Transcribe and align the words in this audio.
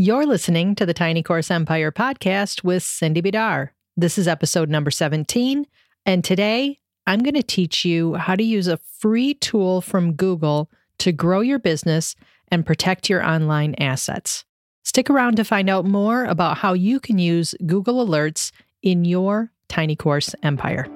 You're 0.00 0.24
listening 0.24 0.76
to 0.76 0.86
the 0.86 0.94
Tiny 0.94 1.22
Course 1.22 1.50
Empire 1.50 1.92
podcast 1.92 2.64
with 2.64 2.82
Cindy 2.82 3.20
Bidar. 3.20 3.68
This 3.98 4.16
is 4.16 4.26
episode 4.26 4.70
number 4.70 4.90
17, 4.90 5.66
and 6.06 6.24
today 6.24 6.78
I'm 7.06 7.22
going 7.22 7.34
to 7.34 7.42
teach 7.42 7.84
you 7.84 8.14
how 8.14 8.34
to 8.34 8.42
use 8.42 8.66
a 8.66 8.78
free 8.78 9.34
tool 9.34 9.82
from 9.82 10.14
Google 10.14 10.70
to 11.00 11.12
grow 11.12 11.40
your 11.42 11.58
business 11.58 12.16
and 12.48 12.64
protect 12.64 13.10
your 13.10 13.22
online 13.22 13.74
assets. 13.74 14.46
Stick 14.84 15.10
around 15.10 15.36
to 15.36 15.44
find 15.44 15.68
out 15.68 15.84
more 15.84 16.24
about 16.24 16.56
how 16.56 16.72
you 16.72 16.98
can 16.98 17.18
use 17.18 17.54
Google 17.66 18.02
Alerts 18.02 18.52
in 18.82 19.04
your 19.04 19.52
Tiny 19.68 19.96
Course 19.96 20.34
Empire. 20.42 20.86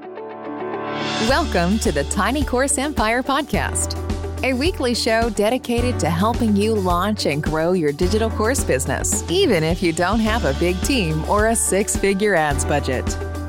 Welcome 1.28 1.78
to 1.80 1.92
the 1.92 2.04
Tiny 2.04 2.42
Course 2.42 2.78
Empire 2.78 3.22
podcast 3.22 4.13
a 4.44 4.52
weekly 4.52 4.94
show 4.94 5.30
dedicated 5.30 5.98
to 5.98 6.10
helping 6.10 6.54
you 6.54 6.74
launch 6.74 7.24
and 7.24 7.42
grow 7.42 7.72
your 7.72 7.92
digital 7.92 8.28
course 8.28 8.62
business, 8.62 9.24
even 9.30 9.64
if 9.64 9.82
you 9.82 9.90
don't 9.90 10.20
have 10.20 10.44
a 10.44 10.52
big 10.60 10.78
team 10.82 11.24
or 11.30 11.48
a 11.48 11.56
six 11.56 11.96
figure 11.96 12.34
ads 12.34 12.62
budget. 12.62 13.04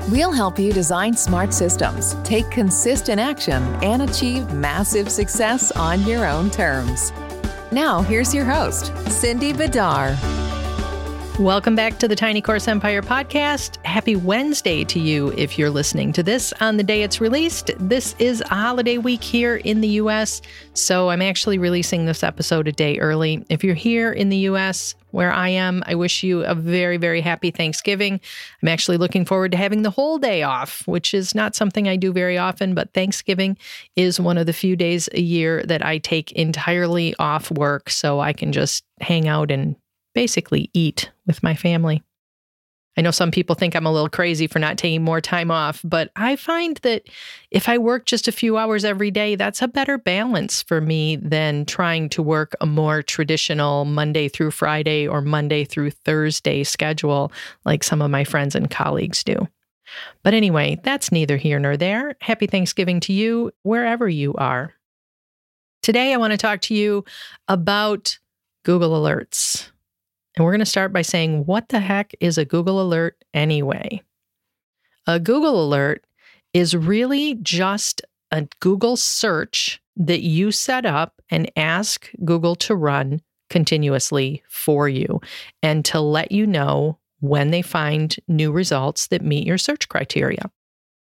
We'll 0.08 0.32
help 0.32 0.58
you 0.58 0.72
design 0.72 1.14
smart 1.14 1.52
systems, 1.52 2.16
take 2.24 2.50
consistent 2.50 3.20
action, 3.20 3.62
and 3.84 4.02
achieve 4.08 4.50
massive 4.54 5.10
success 5.10 5.70
on 5.72 6.02
your 6.04 6.26
own 6.26 6.48
terms. 6.48 7.12
Now, 7.70 8.00
here's 8.00 8.34
your 8.34 8.46
host, 8.46 8.90
Cindy 9.10 9.52
Bidar. 9.52 10.16
Welcome 11.40 11.76
back 11.76 11.98
to 11.98 12.08
the 12.08 12.16
Tiny 12.16 12.40
Course 12.40 12.66
Empire 12.66 13.02
podcast. 13.02 13.84
Happy 13.84 14.16
Wednesday 14.16 14.84
to 14.84 14.98
you 14.98 15.34
if 15.36 15.58
you're 15.58 15.68
listening 15.68 16.10
to 16.14 16.22
this 16.22 16.54
on 16.62 16.78
the 16.78 16.82
day 16.82 17.02
it's 17.02 17.20
released. 17.20 17.72
This 17.78 18.16
is 18.18 18.40
a 18.40 18.54
holiday 18.54 18.96
week 18.96 19.22
here 19.22 19.56
in 19.56 19.82
the 19.82 19.88
US, 20.00 20.40
so 20.72 21.10
I'm 21.10 21.20
actually 21.20 21.58
releasing 21.58 22.06
this 22.06 22.22
episode 22.22 22.68
a 22.68 22.72
day 22.72 22.98
early. 23.00 23.44
If 23.50 23.62
you're 23.62 23.74
here 23.74 24.10
in 24.12 24.30
the 24.30 24.48
US, 24.48 24.94
where 25.10 25.30
I 25.30 25.50
am, 25.50 25.82
I 25.86 25.94
wish 25.94 26.22
you 26.22 26.42
a 26.42 26.54
very, 26.54 26.96
very 26.96 27.20
happy 27.20 27.50
Thanksgiving. 27.50 28.18
I'm 28.62 28.68
actually 28.68 28.96
looking 28.96 29.26
forward 29.26 29.52
to 29.52 29.58
having 29.58 29.82
the 29.82 29.90
whole 29.90 30.16
day 30.16 30.42
off, 30.42 30.88
which 30.88 31.12
is 31.12 31.34
not 31.34 31.54
something 31.54 31.86
I 31.86 31.96
do 31.96 32.14
very 32.14 32.38
often, 32.38 32.74
but 32.74 32.94
Thanksgiving 32.94 33.58
is 33.94 34.18
one 34.18 34.38
of 34.38 34.46
the 34.46 34.54
few 34.54 34.74
days 34.74 35.06
a 35.12 35.20
year 35.20 35.62
that 35.64 35.84
I 35.84 35.98
take 35.98 36.32
entirely 36.32 37.14
off 37.18 37.50
work 37.50 37.90
so 37.90 38.20
I 38.20 38.32
can 38.32 38.52
just 38.52 38.84
hang 39.02 39.28
out 39.28 39.50
and 39.50 39.76
basically 40.16 40.70
eat 40.72 41.10
with 41.26 41.42
my 41.42 41.54
family. 41.54 42.02
I 42.96 43.02
know 43.02 43.10
some 43.10 43.30
people 43.30 43.54
think 43.54 43.76
I'm 43.76 43.84
a 43.84 43.92
little 43.92 44.08
crazy 44.08 44.46
for 44.46 44.58
not 44.58 44.78
taking 44.78 45.04
more 45.04 45.20
time 45.20 45.50
off, 45.50 45.82
but 45.84 46.10
I 46.16 46.36
find 46.36 46.78
that 46.78 47.02
if 47.50 47.68
I 47.68 47.76
work 47.76 48.06
just 48.06 48.26
a 48.26 48.32
few 48.32 48.56
hours 48.56 48.86
every 48.86 49.10
day, 49.10 49.34
that's 49.34 49.60
a 49.60 49.68
better 49.68 49.98
balance 49.98 50.62
for 50.62 50.80
me 50.80 51.16
than 51.16 51.66
trying 51.66 52.08
to 52.08 52.22
work 52.22 52.54
a 52.62 52.66
more 52.66 53.02
traditional 53.02 53.84
Monday 53.84 54.30
through 54.30 54.52
Friday 54.52 55.06
or 55.06 55.20
Monday 55.20 55.66
through 55.66 55.90
Thursday 55.90 56.64
schedule 56.64 57.30
like 57.66 57.84
some 57.84 58.00
of 58.00 58.10
my 58.10 58.24
friends 58.24 58.54
and 58.54 58.70
colleagues 58.70 59.22
do. 59.22 59.46
But 60.22 60.32
anyway, 60.32 60.80
that's 60.82 61.12
neither 61.12 61.36
here 61.36 61.58
nor 61.58 61.76
there. 61.76 62.16
Happy 62.22 62.46
Thanksgiving 62.46 63.00
to 63.00 63.12
you, 63.12 63.52
wherever 63.64 64.08
you 64.08 64.32
are. 64.36 64.72
Today, 65.82 66.14
I 66.14 66.16
want 66.16 66.30
to 66.30 66.38
talk 66.38 66.62
to 66.62 66.74
you 66.74 67.04
about 67.48 68.18
Google 68.64 68.92
Alerts. 68.92 69.70
And 70.36 70.44
we're 70.44 70.52
going 70.52 70.60
to 70.60 70.66
start 70.66 70.92
by 70.92 71.02
saying, 71.02 71.46
what 71.46 71.70
the 71.70 71.80
heck 71.80 72.12
is 72.20 72.36
a 72.36 72.44
Google 72.44 72.80
Alert 72.80 73.16
anyway? 73.32 74.02
A 75.06 75.18
Google 75.18 75.64
Alert 75.64 76.04
is 76.52 76.76
really 76.76 77.34
just 77.36 78.02
a 78.30 78.46
Google 78.60 78.96
search 78.96 79.80
that 79.96 80.20
you 80.20 80.50
set 80.50 80.84
up 80.84 81.22
and 81.30 81.50
ask 81.56 82.10
Google 82.24 82.54
to 82.56 82.74
run 82.74 83.22
continuously 83.48 84.42
for 84.48 84.88
you 84.88 85.20
and 85.62 85.84
to 85.86 86.00
let 86.00 86.32
you 86.32 86.46
know 86.46 86.98
when 87.20 87.50
they 87.50 87.62
find 87.62 88.16
new 88.28 88.52
results 88.52 89.06
that 89.08 89.22
meet 89.22 89.46
your 89.46 89.58
search 89.58 89.88
criteria. 89.88 90.50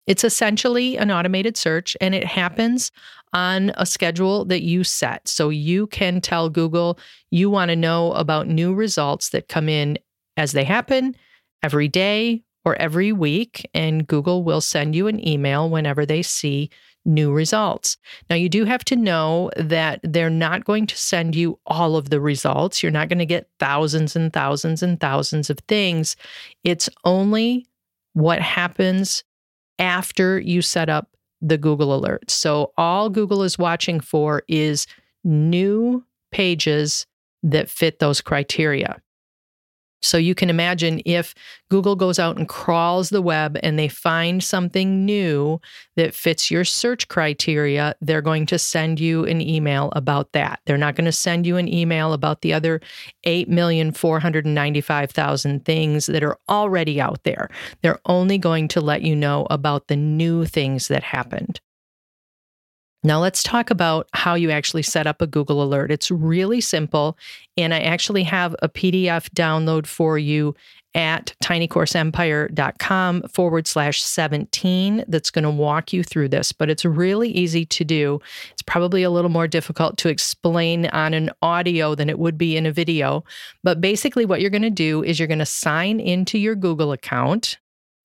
It's 0.07 0.25
essentially 0.25 0.97
an 0.97 1.11
automated 1.11 1.59
search 1.59 1.97
and 2.01 2.15
it 2.15 2.25
happens 2.25 2.91
on 3.33 3.73
a 3.77 3.87
schedule 3.87 4.45
that 4.47 4.63
you 4.63 4.85
set. 4.85 5.29
So 5.29 5.49
you 5.49 5.87
can 5.89 6.21
tell 6.21 6.49
Google 6.49 6.99
you 7.31 7.51
want 7.51 7.71
to 7.71 7.77
know 7.77 8.13
about 8.13 8.49
new 8.49 8.75
results 8.75 9.31
that 9.31 9.49
come 9.49 9.69
in 9.69 9.99
as 10.37 10.53
they 10.53 10.65
happen 10.65 11.17
every 11.63 11.89
day 11.89 12.43
or 12.65 12.77
every 12.77 13.13
week, 13.13 13.69
and 13.73 14.07
Google 14.07 14.45
will 14.45 14.61
send 14.61 14.95
you 14.95 15.07
an 15.07 15.27
email 15.27 15.71
whenever 15.71 16.05
they 16.05 16.23
see 16.23 16.71
new 17.05 17.33
results. 17.33 17.97
Now, 18.29 18.37
you 18.37 18.49
do 18.49 18.65
have 18.65 18.85
to 18.87 18.97
know 18.97 19.51
that 19.57 20.01
they're 20.03 20.29
not 20.29 20.65
going 20.65 20.87
to 20.87 20.97
send 20.97 21.35
you 21.35 21.59
all 21.67 21.97
of 21.97 22.11
the 22.11 22.21
results. 22.21 22.83
You're 22.83 22.93
not 22.93 23.09
going 23.09 23.21
to 23.21 23.27
get 23.27 23.49
thousands 23.59 24.15
and 24.15 24.33
thousands 24.33 24.83
and 24.83 25.01
thousands 25.01 25.49
of 25.49 25.59
things. 25.61 26.17
It's 26.65 26.89
only 27.05 27.67
what 28.13 28.43
happens 28.43 29.25
after 29.79 30.39
you 30.39 30.61
set 30.61 30.89
up 30.89 31.09
the 31.41 31.59
Google 31.59 32.01
Alerts. 32.01 32.31
So 32.31 32.73
all 32.77 33.09
Google 33.11 33.43
is 33.43 33.59
watching 33.59 34.01
for 34.01 34.43
is 34.49 34.87
new 35.25 36.05
pages 36.31 37.07
that 37.43 37.71
fit 37.71 37.99
those 37.99 38.21
criteria. 38.21 39.01
So 40.01 40.17
you 40.17 40.35
can 40.35 40.49
imagine 40.49 41.03
if 41.05 41.35
Google 41.71 41.97
goes 41.97 42.19
out 42.19 42.37
and 42.37 42.49
crawls 42.49 43.11
the 43.11 43.21
web 43.21 43.59
and 43.63 43.79
they 43.79 43.89
find 43.89 44.43
something 44.43 45.05
new 45.05 45.61
that 45.97 46.15
fits 46.15 46.51
your 46.51 46.65
search 46.65 47.09
criteria, 47.09 47.95
they're 48.01 48.23
going 48.23 48.47
to 48.47 48.59
send 48.59 49.01
you 49.01 49.25
an 49.25 49.41
email 49.41 49.93
about 49.97 50.33
that. 50.33 50.61
They're 50.67 50.79
not 50.79 50.95
going 50.95 51.07
to 51.07 51.13
send 51.13 51.47
you 51.47 51.57
an 51.57 51.73
email 51.73 52.13
about 52.13 52.43
the 52.43 52.55
other 52.55 52.81
8,495,000 53.27 55.65
things 55.65 56.07
that 56.07 56.23
are 56.23 56.39
already 56.49 57.01
out 57.01 57.25
there. 57.25 57.51
They're 57.83 57.99
only 58.07 58.39
going 58.39 58.69
to 58.69 58.81
let 58.81 59.03
you 59.03 59.17
know 59.17 59.49
about 59.51 59.89
the 59.89 59.97
new 59.97 60.45
things 60.45 60.87
that 60.89 61.03
happened. 61.03 61.61
Now, 63.05 63.21
let's 63.21 63.45
talk 63.45 63.71
about 63.71 64.09
how 64.13 64.35
you 64.35 64.51
actually 64.51 64.83
set 64.83 65.07
up 65.07 65.23
a 65.23 65.27
Google 65.27 65.63
Alert. 65.63 65.93
It's 65.93 66.11
really 66.11 66.61
simple, 66.61 67.17
and 67.57 67.73
I 67.73 67.79
actually 67.81 68.25
have 68.25 68.57
a 68.61 68.69
PDF 68.69 69.29
download 69.31 69.87
for 69.87 70.19
you 70.19 70.57
at 70.95 71.33
tinycourseempire.com 71.45 73.23
forward 73.33 73.67
slash 73.69 74.03
17 74.03 75.05
that's 75.07 75.31
going 75.31 75.45
to 75.45 75.51
walk 75.51 75.93
you 75.93 76.03
through 76.03 76.29
this, 76.29 76.51
but 76.51 76.69
it's 76.69 76.85
really 76.85 77.31
easy 77.31 77.65
to 77.67 77.85
do. 77.85 78.21
It's 78.51 78.63
probably 78.63 79.05
a 79.05 79.11
little 79.11 79.31
more 79.31 79.47
difficult 79.47 79.97
to 79.99 80.09
explain 80.09 80.87
on 80.87 81.15
an 81.15 81.31
audio 81.41 81.95
than 81.95 82.11
it 82.11 82.19
would 82.19 82.37
be 82.37 82.57
in 82.57 82.67
a 82.67 82.73
video. 82.73 83.23
But 83.63 83.81
basically, 83.81 84.25
what 84.25 84.41
you're 84.41 84.51
going 84.51 84.63
to 84.63 84.71
do 84.71 85.05
is 85.05 85.21
you're 85.21 85.29
going 85.29 85.39
to 85.39 85.47
sign 85.47 86.01
into 86.01 86.37
your 86.37 86.57
Google 86.57 86.91
account. 86.91 87.59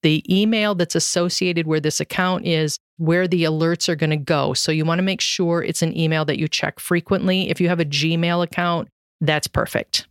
The 0.04 0.24
email 0.30 0.76
that's 0.76 0.96
associated 0.96 1.66
where 1.66 1.80
this 1.80 2.00
account 2.00 2.46
is 2.46 2.78
where 2.98 3.28
the 3.28 3.44
alerts 3.44 3.90
are 3.90 3.96
going 3.96 4.12
to 4.12 4.18
go. 4.18 4.54
So 4.54 4.72
you 4.72 4.86
want 4.86 5.00
to 5.00 5.04
make 5.04 5.22
sure 5.22 5.64
it's 5.64 5.82
an 5.82 5.98
email 5.98 6.24
that 6.26 6.38
you 6.38 6.48
check 6.48 6.80
frequently. 6.80 7.50
If 7.50 7.60
you 7.60 7.68
have 7.70 7.80
a 7.80 7.86
Gmail 7.86 8.44
account, 8.44 8.90
that's 9.22 9.48
perfect. 9.48 10.08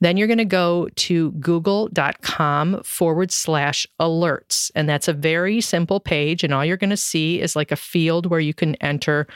Then 0.00 0.16
you're 0.16 0.26
going 0.26 0.38
to 0.38 0.44
go 0.44 0.88
to 0.96 1.32
google.com 1.32 2.82
forward 2.82 3.30
slash 3.30 3.86
alerts. 4.00 4.70
And 4.74 4.88
that's 4.88 5.08
a 5.08 5.12
very 5.12 5.60
simple 5.60 6.00
page. 6.00 6.42
And 6.42 6.52
all 6.52 6.64
you're 6.64 6.76
going 6.76 6.90
to 6.90 6.96
see 6.96 7.40
is 7.40 7.54
like 7.54 7.70
a 7.70 7.76
field 7.76 8.26
where 8.26 8.40
you 8.40 8.54
can 8.54 8.74
enter 8.76 9.26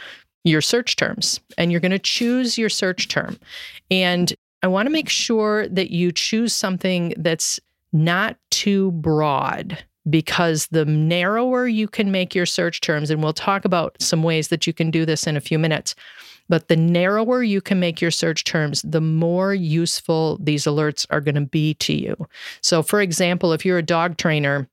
your 0.44 0.62
search 0.62 0.96
terms. 0.96 1.40
And 1.58 1.70
you're 1.70 1.80
going 1.80 1.90
to 1.90 1.98
choose 1.98 2.56
your 2.56 2.70
search 2.70 3.08
term. 3.08 3.38
And 3.90 4.32
I 4.62 4.66
want 4.66 4.86
to 4.86 4.90
make 4.90 5.08
sure 5.08 5.68
that 5.68 5.90
you 5.90 6.12
choose 6.12 6.52
something 6.54 7.14
that's 7.16 7.60
not 7.92 8.36
too 8.50 8.92
broad 8.92 9.82
because 10.08 10.66
the 10.68 10.84
narrower 10.84 11.68
you 11.68 11.86
can 11.86 12.10
make 12.10 12.34
your 12.34 12.46
search 12.46 12.80
terms, 12.80 13.10
and 13.10 13.22
we'll 13.22 13.32
talk 13.32 13.64
about 13.64 13.96
some 14.00 14.22
ways 14.22 14.48
that 14.48 14.66
you 14.66 14.72
can 14.72 14.90
do 14.90 15.04
this 15.04 15.26
in 15.26 15.36
a 15.36 15.40
few 15.40 15.58
minutes, 15.58 15.94
but 16.48 16.68
the 16.68 16.76
narrower 16.76 17.42
you 17.42 17.60
can 17.60 17.78
make 17.78 18.00
your 18.00 18.10
search 18.10 18.44
terms, 18.44 18.82
the 18.82 19.00
more 19.00 19.54
useful 19.54 20.38
these 20.40 20.64
alerts 20.64 21.06
are 21.10 21.20
going 21.20 21.34
to 21.34 21.42
be 21.42 21.74
to 21.74 21.92
you. 21.92 22.16
So, 22.62 22.82
for 22.82 23.00
example, 23.00 23.52
if 23.52 23.64
you're 23.64 23.78
a 23.78 23.82
dog 23.82 24.16
trainer 24.16 24.68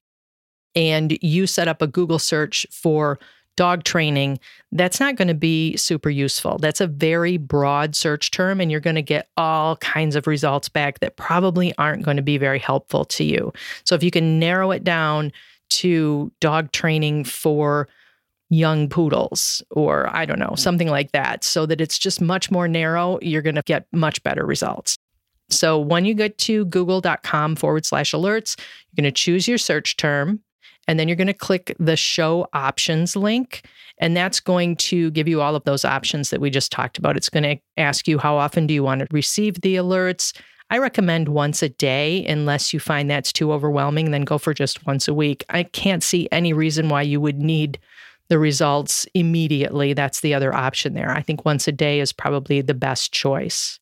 and 0.76 1.18
you 1.22 1.46
set 1.46 1.68
up 1.68 1.82
a 1.82 1.88
Google 1.88 2.20
search 2.20 2.66
for 2.72 3.20
dog 3.58 3.84
training, 3.84 4.40
that's 4.72 5.02
not 5.02 5.18
going 5.18 5.28
to 5.28 5.34
be 5.34 5.76
super 5.76 6.10
useful. 6.10 6.58
That's 6.58 6.80
a 6.80 6.88
very 6.88 7.36
broad 7.36 7.96
search 7.96 8.32
term, 8.32 8.62
and 8.62 8.72
you're 8.72 8.80
going 8.80 8.96
to 8.96 9.02
get 9.02 9.28
all 9.36 9.76
kinds 9.78 10.16
of 10.16 10.28
results 10.28 10.70
back 10.70 11.00
that 11.00 11.18
probably 11.18 11.78
aren't 11.78 12.04
going 12.04 12.18
to 12.18 12.24
be 12.24 12.38
very 12.38 12.60
helpful 12.60 13.04
to 13.06 13.26
you. 13.26 13.52
So, 13.84 13.96
if 13.96 14.04
you 14.04 14.12
can 14.12 14.40
narrow 14.40 14.72
it 14.72 14.86
down 14.86 15.34
to 15.70 16.32
dog 16.40 16.72
training 16.72 17.26
for 17.26 17.90
young 18.50 18.88
poodles 18.88 19.62
or 19.72 20.10
I 20.16 20.26
don't 20.26 20.40
know, 20.40 20.56
something 20.56 20.88
like 20.88 21.12
that, 21.12 21.44
so 21.44 21.66
that 21.66 21.82
it's 21.82 22.00
just 22.00 22.22
much 22.22 22.50
more 22.50 22.70
narrow, 22.70 23.20
you're 23.22 23.42
going 23.42 23.56
to 23.56 23.64
get 23.66 23.88
much 23.92 24.24
better 24.24 24.46
results. 24.46 24.98
So 25.50 25.80
when 25.80 26.06
you 26.06 26.14
get 26.14 26.38
to 26.40 26.66
google.com 26.66 27.56
forward 27.56 27.86
slash 27.86 28.12
alerts, 28.12 28.58
you're 28.58 29.04
going 29.04 29.14
to 29.14 29.18
choose 29.18 29.48
your 29.48 29.58
search 29.58 29.98
term. 29.98 30.42
And 30.88 31.00
then 31.00 31.08
you're 31.08 31.18
going 31.18 31.28
to 31.28 31.34
click 31.34 31.76
the 31.80 31.98
show 31.98 32.48
options 32.54 33.16
link. 33.16 33.68
And 34.00 34.16
that's 34.16 34.40
going 34.40 34.76
to 34.78 35.12
give 35.12 35.28
you 35.28 35.42
all 35.42 35.56
of 35.56 35.64
those 35.64 35.84
options 35.84 36.30
that 36.30 36.40
we 36.40 36.50
just 36.50 36.72
talked 36.72 36.98
about. 36.98 37.18
It's 37.18 37.30
going 37.30 37.44
to 37.44 37.58
ask 37.78 38.08
you 38.08 38.18
how 38.18 38.38
often 38.38 38.68
do 38.68 38.74
you 38.74 38.84
want 38.84 39.00
to 39.00 39.08
receive 39.12 39.62
the 39.62 39.76
alerts? 39.76 40.40
I 40.70 40.80
recommend 40.80 41.30
once 41.30 41.64
a 41.64 41.70
day, 41.70 42.26
unless 42.26 42.74
you 42.74 42.80
find 42.80 43.10
that's 43.10 43.32
too 43.32 43.54
overwhelming, 43.54 44.12
then 44.12 44.24
go 44.24 44.38
for 44.38 44.54
just 44.54 44.86
once 44.86 45.08
a 45.08 45.14
week. 45.14 45.46
I 45.50 45.64
can't 45.64 46.04
see 46.04 46.28
any 46.32 46.52
reason 46.52 46.90
why 46.90 47.04
you 47.04 47.22
would 47.22 47.42
need 47.42 47.80
the 48.30 48.38
results 48.38 49.06
immediately. 49.14 49.94
That's 49.94 50.20
the 50.20 50.34
other 50.34 50.54
option 50.54 50.94
there. 50.94 51.12
I 51.12 51.22
think 51.22 51.46
once 51.46 51.68
a 51.68 51.72
day 51.72 52.02
is 52.02 52.12
probably 52.12 52.62
the 52.62 52.74
best 52.74 53.14
choice. 53.14 53.80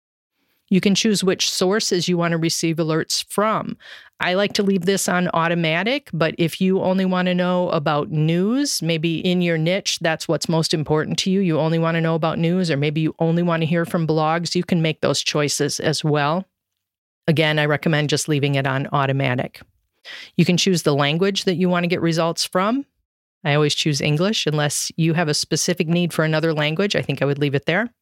You 0.70 0.82
can 0.82 0.96
choose 0.96 1.24
which 1.24 1.50
sources 1.50 2.08
you 2.08 2.18
want 2.18 2.32
to 2.32 2.38
receive 2.38 2.78
alerts 2.78 3.24
from. 3.30 3.78
I 4.20 4.34
like 4.34 4.54
to 4.54 4.64
leave 4.64 4.86
this 4.86 5.08
on 5.08 5.30
automatic, 5.34 6.10
but 6.14 6.34
if 6.38 6.60
you 6.60 6.82
only 6.82 7.06
want 7.06 7.28
to 7.28 7.36
know 7.36 7.70
about 7.70 8.10
news, 8.10 8.82
maybe 8.82 9.20
in 9.20 9.42
your 9.42 9.58
niche, 9.58 10.00
that's 10.00 10.28
what's 10.28 10.50
most 10.50 10.74
important 10.74 11.20
to 11.20 11.30
you. 11.30 11.42
You 11.42 11.60
only 11.60 11.78
want 11.78 11.96
to 11.96 12.02
know 12.02 12.16
about 12.16 12.40
news, 12.40 12.72
or 12.72 12.78
maybe 12.78 13.02
you 13.02 13.14
only 13.20 13.44
want 13.44 13.62
to 13.62 13.68
hear 13.68 13.86
from 13.86 14.08
blogs, 14.08 14.56
you 14.56 14.64
can 14.64 14.82
make 14.82 15.02
those 15.02 15.22
choices 15.22 15.80
as 15.80 16.04
well. 16.04 16.46
Again, 17.28 17.60
I 17.60 17.66
recommend 17.66 18.10
just 18.10 18.30
leaving 18.30 18.56
it 18.56 18.66
on 18.66 18.88
automatic. 18.92 19.62
You 20.38 20.46
can 20.46 20.58
choose 20.58 20.84
the 20.84 20.96
language 20.96 21.44
that 21.44 21.56
you 21.56 21.70
want 21.70 21.84
to 21.84 21.88
get 21.88 22.02
results 22.02 22.46
from. 22.46 22.86
I 23.44 23.54
always 23.54 23.76
choose 23.76 24.02
English 24.02 24.48
unless 24.48 24.92
you 24.96 25.14
have 25.14 25.28
a 25.28 25.34
specific 25.34 25.88
need 25.88 26.14
for 26.14 26.24
another 26.24 26.54
language. 26.54 26.96
I 26.96 27.02
think 27.02 27.22
I 27.22 27.26
would 27.26 27.40
leave 27.40 27.56
it 27.56 27.66
there. 27.66 27.94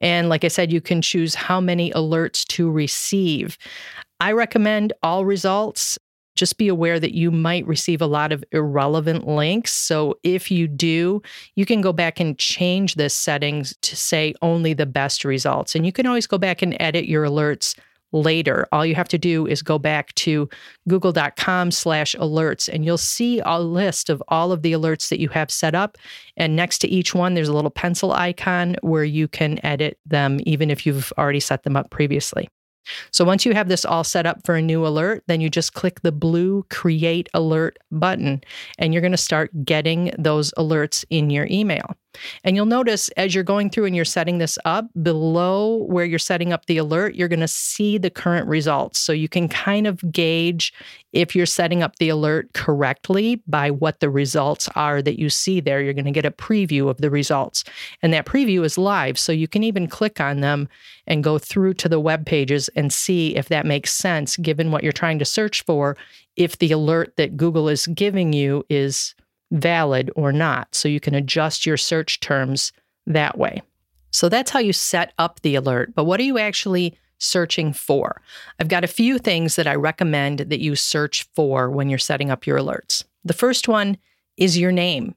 And 0.00 0.28
like 0.28 0.44
I 0.44 0.48
said, 0.48 0.72
you 0.72 0.80
can 0.80 1.02
choose 1.02 1.34
how 1.34 1.60
many 1.60 1.90
alerts 1.92 2.46
to 2.48 2.70
receive. 2.70 3.56
I 4.20 4.32
recommend 4.32 4.92
all 5.02 5.24
results. 5.24 5.98
Just 6.36 6.58
be 6.58 6.66
aware 6.66 6.98
that 6.98 7.14
you 7.14 7.30
might 7.30 7.66
receive 7.66 8.02
a 8.02 8.06
lot 8.06 8.32
of 8.32 8.44
irrelevant 8.50 9.26
links. 9.26 9.72
So 9.72 10.18
if 10.24 10.50
you 10.50 10.66
do, 10.66 11.22
you 11.54 11.64
can 11.64 11.80
go 11.80 11.92
back 11.92 12.18
and 12.18 12.36
change 12.38 12.96
the 12.96 13.08
settings 13.08 13.76
to 13.82 13.96
say 13.96 14.34
only 14.42 14.74
the 14.74 14.86
best 14.86 15.24
results. 15.24 15.76
And 15.76 15.86
you 15.86 15.92
can 15.92 16.06
always 16.06 16.26
go 16.26 16.38
back 16.38 16.60
and 16.60 16.76
edit 16.80 17.06
your 17.06 17.24
alerts 17.24 17.78
later. 18.14 18.66
All 18.72 18.86
you 18.86 18.94
have 18.94 19.08
to 19.08 19.18
do 19.18 19.46
is 19.46 19.60
go 19.60 19.78
back 19.78 20.14
to 20.14 20.48
google.com 20.88 21.70
slash 21.70 22.14
alerts 22.14 22.68
and 22.72 22.84
you'll 22.84 22.96
see 22.96 23.40
a 23.44 23.60
list 23.60 24.08
of 24.08 24.22
all 24.28 24.52
of 24.52 24.62
the 24.62 24.72
alerts 24.72 25.08
that 25.08 25.20
you 25.20 25.28
have 25.30 25.50
set 25.50 25.74
up. 25.74 25.98
And 26.36 26.56
next 26.56 26.78
to 26.78 26.88
each 26.88 27.14
one, 27.14 27.34
there's 27.34 27.48
a 27.48 27.52
little 27.54 27.70
pencil 27.70 28.12
icon 28.12 28.76
where 28.82 29.04
you 29.04 29.28
can 29.28 29.64
edit 29.66 29.98
them, 30.06 30.38
even 30.44 30.70
if 30.70 30.86
you've 30.86 31.12
already 31.18 31.40
set 31.40 31.64
them 31.64 31.76
up 31.76 31.90
previously. 31.90 32.48
So 33.10 33.24
once 33.24 33.46
you 33.46 33.54
have 33.54 33.68
this 33.68 33.84
all 33.84 34.04
set 34.04 34.26
up 34.26 34.44
for 34.44 34.54
a 34.56 34.62
new 34.62 34.86
alert, 34.86 35.24
then 35.26 35.40
you 35.40 35.48
just 35.48 35.72
click 35.74 36.02
the 36.02 36.12
blue 36.12 36.66
create 36.70 37.28
alert 37.34 37.78
button 37.90 38.42
and 38.78 38.92
you're 38.92 39.00
going 39.00 39.12
to 39.12 39.18
start 39.18 39.50
getting 39.64 40.12
those 40.18 40.52
alerts 40.58 41.04
in 41.10 41.30
your 41.30 41.46
email. 41.50 41.96
And 42.42 42.56
you'll 42.56 42.66
notice 42.66 43.08
as 43.10 43.34
you're 43.34 43.44
going 43.44 43.70
through 43.70 43.86
and 43.86 43.96
you're 43.96 44.04
setting 44.04 44.38
this 44.38 44.58
up, 44.64 44.86
below 45.02 45.84
where 45.84 46.04
you're 46.04 46.18
setting 46.18 46.52
up 46.52 46.66
the 46.66 46.78
alert, 46.78 47.14
you're 47.14 47.28
going 47.28 47.40
to 47.40 47.48
see 47.48 47.98
the 47.98 48.10
current 48.10 48.46
results. 48.48 49.00
So 49.00 49.12
you 49.12 49.28
can 49.28 49.48
kind 49.48 49.86
of 49.86 50.12
gauge 50.12 50.72
if 51.12 51.36
you're 51.36 51.46
setting 51.46 51.82
up 51.82 51.96
the 51.96 52.08
alert 52.08 52.52
correctly 52.54 53.42
by 53.46 53.70
what 53.70 54.00
the 54.00 54.10
results 54.10 54.68
are 54.74 55.00
that 55.02 55.18
you 55.18 55.30
see 55.30 55.60
there. 55.60 55.80
You're 55.80 55.92
going 55.92 56.04
to 56.04 56.10
get 56.10 56.26
a 56.26 56.30
preview 56.30 56.88
of 56.88 56.98
the 56.98 57.10
results. 57.10 57.64
And 58.02 58.12
that 58.12 58.26
preview 58.26 58.64
is 58.64 58.76
live. 58.78 59.18
So 59.18 59.32
you 59.32 59.48
can 59.48 59.62
even 59.62 59.86
click 59.86 60.20
on 60.20 60.40
them 60.40 60.68
and 61.06 61.22
go 61.22 61.38
through 61.38 61.74
to 61.74 61.88
the 61.88 62.00
web 62.00 62.26
pages 62.26 62.68
and 62.70 62.92
see 62.92 63.36
if 63.36 63.48
that 63.48 63.66
makes 63.66 63.92
sense 63.92 64.36
given 64.36 64.70
what 64.70 64.82
you're 64.82 64.92
trying 64.92 65.18
to 65.18 65.24
search 65.24 65.64
for, 65.64 65.96
if 66.36 66.58
the 66.58 66.72
alert 66.72 67.16
that 67.16 67.36
Google 67.36 67.68
is 67.68 67.86
giving 67.88 68.32
you 68.32 68.64
is 68.68 69.14
valid 69.50 70.10
or 70.16 70.32
not. 70.32 70.74
So 70.74 70.88
you 70.88 71.00
can 71.00 71.14
adjust 71.14 71.66
your 71.66 71.76
search 71.76 72.20
terms 72.20 72.72
that 73.06 73.38
way. 73.38 73.62
So 74.10 74.28
that's 74.28 74.50
how 74.50 74.60
you 74.60 74.72
set 74.72 75.12
up 75.18 75.40
the 75.40 75.54
alert. 75.54 75.94
But 75.94 76.04
what 76.04 76.20
are 76.20 76.24
you 76.24 76.38
actually 76.38 76.96
searching 77.18 77.72
for? 77.72 78.22
I've 78.60 78.68
got 78.68 78.84
a 78.84 78.88
few 78.88 79.18
things 79.18 79.56
that 79.56 79.66
I 79.66 79.74
recommend 79.74 80.40
that 80.40 80.60
you 80.60 80.76
search 80.76 81.26
for 81.34 81.70
when 81.70 81.88
you're 81.88 81.98
setting 81.98 82.30
up 82.30 82.46
your 82.46 82.58
alerts. 82.58 83.04
The 83.24 83.32
first 83.32 83.68
one 83.68 83.98
is 84.36 84.58
your 84.58 84.72
name. 84.72 85.14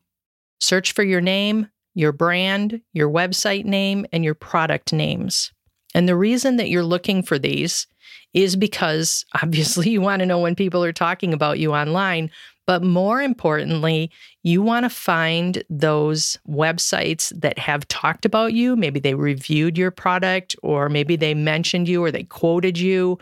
Search 0.60 0.94
for 0.94 1.04
your 1.04 1.22
name, 1.22 1.70
your 1.94 2.12
brand, 2.12 2.82
your 2.94 3.10
website 3.10 3.66
name, 3.66 4.06
and 4.12 4.24
your 4.24 4.36
product 4.36 4.94
names. 4.94 5.52
And 5.94 6.08
the 6.08 6.16
reason 6.16 6.58
that 6.58 6.70
you're 6.70 6.84
looking 6.84 7.24
for 7.24 7.40
these 7.40 7.88
is 8.34 8.56
because 8.56 9.26
obviously 9.42 9.90
you 9.90 10.02
want 10.02 10.20
to 10.22 10.26
know 10.26 10.40
when 10.40 10.56
people 10.56 10.84
are 10.84 10.94
talking 10.94 11.34
about 11.34 11.60
you 11.60 11.74
online, 11.74 12.32
but 12.68 12.84
more 12.84 13.22
importantly, 13.22 14.12
you 14.44 14.62
want 14.62 14.84
to 14.84 14.90
find 14.90 15.64
those 15.70 16.38
websites 16.48 17.32
that 17.40 17.58
have 17.58 17.88
talked 17.88 18.26
about 18.26 18.54
you. 18.54 18.76
Maybe 18.76 19.00
they 19.00 19.16
reviewed 19.16 19.78
your 19.78 19.90
product, 19.90 20.56
or 20.62 20.90
maybe 20.90 21.16
they 21.16 21.34
mentioned 21.34 21.88
you, 21.88 22.04
or 22.04 22.12
they 22.12 22.24
quoted 22.24 22.78
you. 22.78 23.18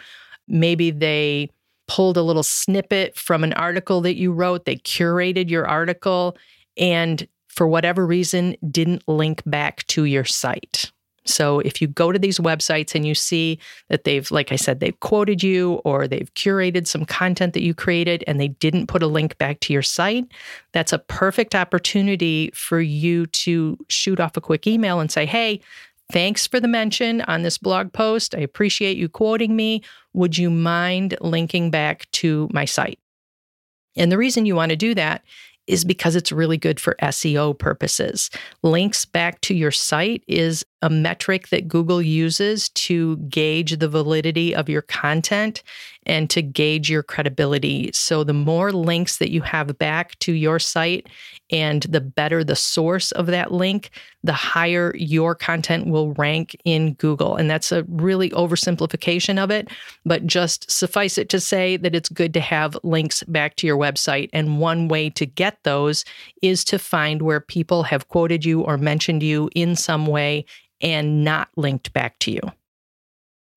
Maybe 0.47 0.91
they 0.91 1.49
pulled 1.87 2.17
a 2.17 2.23
little 2.23 2.43
snippet 2.43 3.15
from 3.17 3.43
an 3.43 3.53
article 3.53 4.01
that 4.01 4.15
you 4.15 4.33
wrote. 4.33 4.65
They 4.65 4.77
curated 4.77 5.49
your 5.49 5.67
article 5.67 6.35
and 6.75 7.27
for 7.47 7.67
whatever 7.67 8.05
reason 8.05 8.57
didn't 8.69 9.07
link 9.07 9.41
back 9.45 9.85
to 9.87 10.05
your 10.05 10.25
site. 10.25 10.91
So 11.25 11.59
if 11.59 11.81
you 11.81 11.87
go 11.87 12.11
to 12.11 12.19
these 12.19 12.39
websites 12.39 12.95
and 12.95 13.05
you 13.05 13.15
see 13.15 13.59
that 13.89 14.03
they've, 14.03 14.29
like 14.31 14.51
I 14.51 14.55
said, 14.55 14.79
they've 14.79 14.99
quoted 14.99 15.43
you 15.43 15.81
or 15.83 16.07
they've 16.07 16.33
curated 16.35 16.87
some 16.87 17.05
content 17.05 17.53
that 17.53 17.63
you 17.63 17.73
created 17.73 18.23
and 18.27 18.39
they 18.39 18.49
didn't 18.49 18.87
put 18.87 19.03
a 19.03 19.07
link 19.07 19.37
back 19.37 19.59
to 19.61 19.73
your 19.73 19.81
site, 19.81 20.25
that's 20.71 20.93
a 20.93 20.99
perfect 20.99 21.55
opportunity 21.55 22.51
for 22.53 22.79
you 22.79 23.25
to 23.27 23.77
shoot 23.89 24.19
off 24.19 24.37
a 24.37 24.41
quick 24.41 24.67
email 24.67 24.99
and 24.99 25.11
say, 25.11 25.25
hey, 25.25 25.61
Thanks 26.11 26.45
for 26.45 26.59
the 26.59 26.67
mention 26.67 27.21
on 27.21 27.41
this 27.41 27.57
blog 27.57 27.91
post. 27.91 28.35
I 28.35 28.39
appreciate 28.39 28.95
you 28.95 29.09
quoting 29.09 29.55
me. 29.55 29.81
Would 30.13 30.37
you 30.37 30.51
mind 30.51 31.17
linking 31.19 31.71
back 31.71 32.09
to 32.11 32.47
my 32.53 32.65
site? 32.65 32.99
And 33.97 34.11
the 34.11 34.17
reason 34.17 34.45
you 34.45 34.55
want 34.55 34.69
to 34.69 34.75
do 34.75 34.93
that 34.93 35.23
is 35.67 35.83
because 35.83 36.15
it's 36.15 36.31
really 36.31 36.57
good 36.57 36.79
for 36.79 36.95
SEO 37.01 37.57
purposes. 37.57 38.29
Links 38.61 39.03
back 39.03 39.41
to 39.41 39.55
your 39.55 39.71
site 39.71 40.23
is 40.27 40.63
a 40.85 40.89
metric 40.89 41.47
that 41.47 41.67
Google 41.67 41.99
uses 41.99 42.69
to 42.69 43.17
gauge 43.17 43.79
the 43.79 43.89
validity 43.89 44.53
of 44.53 44.69
your 44.69 44.83
content 44.83 45.63
and 46.05 46.29
to 46.29 46.43
gauge 46.43 46.91
your 46.91 47.01
credibility. 47.01 47.89
So, 47.91 48.23
the 48.23 48.33
more 48.33 48.71
links 48.71 49.17
that 49.17 49.31
you 49.31 49.41
have 49.41 49.79
back 49.79 50.17
to 50.19 50.31
your 50.31 50.59
site 50.59 51.07
and 51.51 51.81
the 51.83 52.01
better 52.01 52.43
the 52.43 52.55
source 52.55 53.11
of 53.13 53.25
that 53.27 53.51
link, 53.51 53.89
the 54.23 54.33
higher 54.33 54.93
your 54.95 55.33
content 55.33 55.87
will 55.87 56.13
rank 56.13 56.55
in 56.65 56.93
Google. 56.93 57.35
And 57.35 57.49
that's 57.49 57.71
a 57.71 57.83
really 57.87 58.29
oversimplification 58.31 59.43
of 59.43 59.49
it, 59.49 59.69
but 60.05 60.27
just 60.27 60.69
suffice 60.69 61.17
it 61.17 61.29
to 61.29 61.39
say 61.39 61.77
that 61.77 61.95
it's 61.95 62.09
good 62.09 62.33
to 62.35 62.41
have 62.41 62.77
links 62.83 63.23
back 63.23 63.55
to 63.55 63.65
your 63.65 63.77
website. 63.77 64.29
And 64.33 64.59
one 64.59 64.87
way 64.87 65.09
to 65.11 65.25
get 65.25 65.57
those 65.63 66.05
is 66.43 66.63
to 66.65 66.77
find 66.77 67.23
where 67.23 67.39
people 67.39 67.81
have 67.83 68.09
quoted 68.09 68.45
you 68.45 68.61
or 68.61 68.77
mentioned 68.77 69.23
you 69.23 69.49
in 69.55 69.75
some 69.75 70.05
way 70.05 70.45
and 70.81 71.23
not 71.23 71.49
linked 71.55 71.93
back 71.93 72.19
to 72.19 72.31
you. 72.31 72.41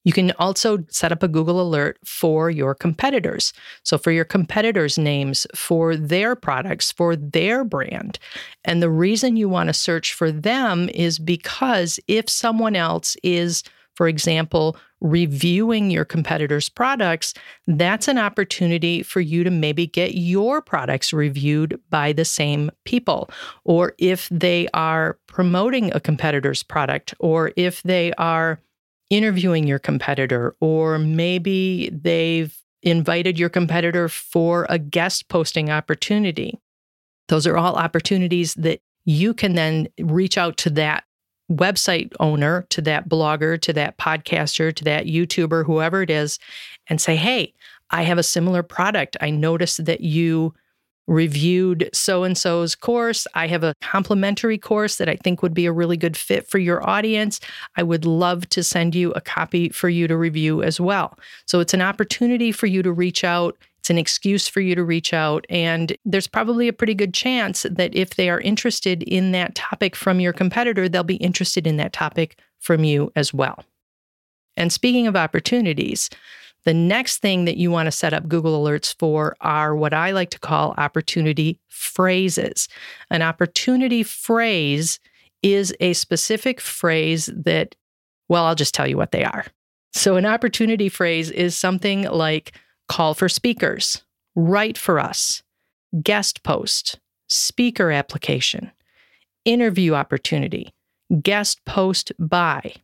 You 0.04 0.12
can 0.12 0.30
also 0.38 0.78
set 0.88 1.12
up 1.12 1.22
a 1.22 1.28
Google 1.28 1.60
alert 1.60 1.98
for 2.02 2.48
your 2.48 2.74
competitors. 2.74 3.52
So, 3.82 3.98
for 3.98 4.10
your 4.10 4.24
competitors' 4.24 4.96
names, 4.96 5.46
for 5.54 5.96
their 5.96 6.34
products, 6.34 6.92
for 6.92 7.14
their 7.14 7.62
brand. 7.62 8.18
And 8.64 8.82
the 8.82 8.90
reason 8.90 9.36
you 9.36 9.50
want 9.50 9.68
to 9.68 9.74
search 9.74 10.14
for 10.14 10.32
them 10.32 10.88
is 10.94 11.18
because 11.18 12.00
if 12.08 12.30
someone 12.30 12.74
else 12.74 13.16
is, 13.22 13.62
for 13.96 14.08
example, 14.08 14.78
reviewing 15.00 15.90
your 15.90 16.04
competitors' 16.04 16.68
products, 16.68 17.34
that's 17.66 18.08
an 18.08 18.18
opportunity 18.18 19.02
for 19.02 19.20
you 19.20 19.44
to 19.44 19.50
maybe 19.50 19.86
get 19.86 20.14
your 20.14 20.60
products 20.60 21.12
reviewed 21.12 21.80
by 21.90 22.12
the 22.12 22.24
same 22.24 22.70
people. 22.84 23.30
Or 23.64 23.94
if 23.98 24.28
they 24.30 24.68
are 24.74 25.18
promoting 25.26 25.92
a 25.94 26.00
competitor's 26.00 26.62
product, 26.62 27.14
or 27.18 27.52
if 27.56 27.82
they 27.82 28.12
are 28.14 28.60
interviewing 29.10 29.66
your 29.66 29.78
competitor, 29.78 30.54
or 30.60 30.98
maybe 30.98 31.90
they've 31.90 32.54
invited 32.82 33.38
your 33.38 33.48
competitor 33.48 34.08
for 34.08 34.66
a 34.68 34.78
guest 34.78 35.28
posting 35.28 35.70
opportunity. 35.70 36.60
Those 37.28 37.46
are 37.46 37.56
all 37.56 37.76
opportunities 37.76 38.54
that 38.54 38.80
you 39.04 39.34
can 39.34 39.54
then 39.54 39.88
reach 39.98 40.36
out 40.38 40.56
to 40.58 40.70
that 40.70 41.04
website 41.50 42.12
owner, 42.20 42.66
to 42.70 42.82
that 42.82 43.08
blogger, 43.08 43.60
to 43.60 43.72
that 43.72 43.96
podcaster, 43.98 44.74
to 44.74 44.84
that 44.84 45.06
YouTuber, 45.06 45.64
whoever 45.64 46.02
it 46.02 46.10
is, 46.10 46.38
and 46.88 47.00
say, 47.00 47.16
hey, 47.16 47.54
I 47.90 48.02
have 48.02 48.18
a 48.18 48.22
similar 48.22 48.62
product. 48.62 49.16
I 49.20 49.30
noticed 49.30 49.84
that 49.86 50.02
you 50.02 50.54
reviewed 51.06 51.88
so 51.94 52.22
and 52.22 52.36
so's 52.36 52.74
course. 52.74 53.26
I 53.34 53.46
have 53.46 53.64
a 53.64 53.74
complimentary 53.80 54.58
course 54.58 54.96
that 54.96 55.08
I 55.08 55.16
think 55.16 55.42
would 55.42 55.54
be 55.54 55.64
a 55.64 55.72
really 55.72 55.96
good 55.96 56.18
fit 56.18 56.46
for 56.46 56.58
your 56.58 56.86
audience. 56.88 57.40
I 57.76 57.82
would 57.82 58.04
love 58.04 58.46
to 58.50 58.62
send 58.62 58.94
you 58.94 59.12
a 59.12 59.20
copy 59.22 59.70
for 59.70 59.88
you 59.88 60.06
to 60.06 60.16
review 60.16 60.62
as 60.62 60.78
well. 60.78 61.18
So 61.46 61.60
it's 61.60 61.72
an 61.72 61.80
opportunity 61.80 62.52
for 62.52 62.66
you 62.66 62.82
to 62.82 62.92
reach 62.92 63.24
out 63.24 63.56
it's 63.88 63.90
an 63.90 63.96
excuse 63.96 64.46
for 64.46 64.60
you 64.60 64.74
to 64.74 64.84
reach 64.84 65.14
out. 65.14 65.46
And 65.48 65.96
there's 66.04 66.26
probably 66.26 66.68
a 66.68 66.74
pretty 66.74 66.94
good 66.94 67.14
chance 67.14 67.62
that 67.62 67.94
if 67.94 68.16
they 68.16 68.28
are 68.28 68.38
interested 68.38 69.02
in 69.02 69.32
that 69.32 69.54
topic 69.54 69.96
from 69.96 70.20
your 70.20 70.34
competitor, 70.34 70.90
they'll 70.90 71.04
be 71.04 71.16
interested 71.16 71.66
in 71.66 71.78
that 71.78 71.94
topic 71.94 72.38
from 72.58 72.84
you 72.84 73.10
as 73.16 73.32
well. 73.32 73.64
And 74.58 74.70
speaking 74.70 75.06
of 75.06 75.16
opportunities, 75.16 76.10
the 76.64 76.74
next 76.74 77.22
thing 77.22 77.46
that 77.46 77.56
you 77.56 77.70
want 77.70 77.86
to 77.86 77.90
set 77.90 78.12
up 78.12 78.28
Google 78.28 78.62
Alerts 78.62 78.94
for 78.98 79.34
are 79.40 79.74
what 79.74 79.94
I 79.94 80.10
like 80.10 80.28
to 80.30 80.38
call 80.38 80.74
opportunity 80.76 81.58
phrases. 81.68 82.68
An 83.08 83.22
opportunity 83.22 84.02
phrase 84.02 85.00
is 85.42 85.74
a 85.80 85.94
specific 85.94 86.60
phrase 86.60 87.30
that, 87.34 87.74
well, 88.28 88.44
I'll 88.44 88.54
just 88.54 88.74
tell 88.74 88.86
you 88.86 88.98
what 88.98 89.12
they 89.12 89.24
are. 89.24 89.46
So, 89.94 90.16
an 90.16 90.26
opportunity 90.26 90.90
phrase 90.90 91.30
is 91.30 91.56
something 91.56 92.02
like 92.02 92.52
call 92.88 93.14
for 93.14 93.28
speakers, 93.28 94.02
write 94.34 94.78
for 94.78 94.98
us, 94.98 95.42
guest 96.02 96.42
post, 96.42 96.98
speaker 97.28 97.90
application, 97.90 98.72
interview 99.44 99.94
opportunity, 99.94 100.72
guest 101.22 101.64
post 101.64 102.12
by. 102.18 102.74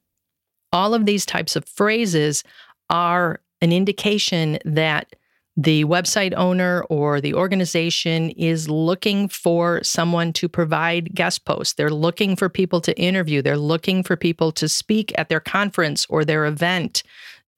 All 0.72 0.94
of 0.94 1.06
these 1.06 1.24
types 1.24 1.56
of 1.56 1.64
phrases 1.64 2.42
are 2.90 3.40
an 3.60 3.72
indication 3.72 4.58
that 4.64 5.14
the 5.56 5.84
website 5.84 6.34
owner 6.36 6.82
or 6.90 7.20
the 7.20 7.34
organization 7.34 8.30
is 8.30 8.68
looking 8.68 9.28
for 9.28 9.82
someone 9.84 10.32
to 10.32 10.48
provide 10.48 11.14
guest 11.14 11.44
posts. 11.44 11.74
They're 11.74 11.90
looking 11.90 12.34
for 12.34 12.48
people 12.48 12.80
to 12.80 12.98
interview. 12.98 13.40
They're 13.40 13.56
looking 13.56 14.02
for 14.02 14.16
people 14.16 14.50
to 14.52 14.68
speak 14.68 15.12
at 15.16 15.28
their 15.28 15.40
conference 15.40 16.06
or 16.08 16.24
their 16.24 16.44
event. 16.44 17.04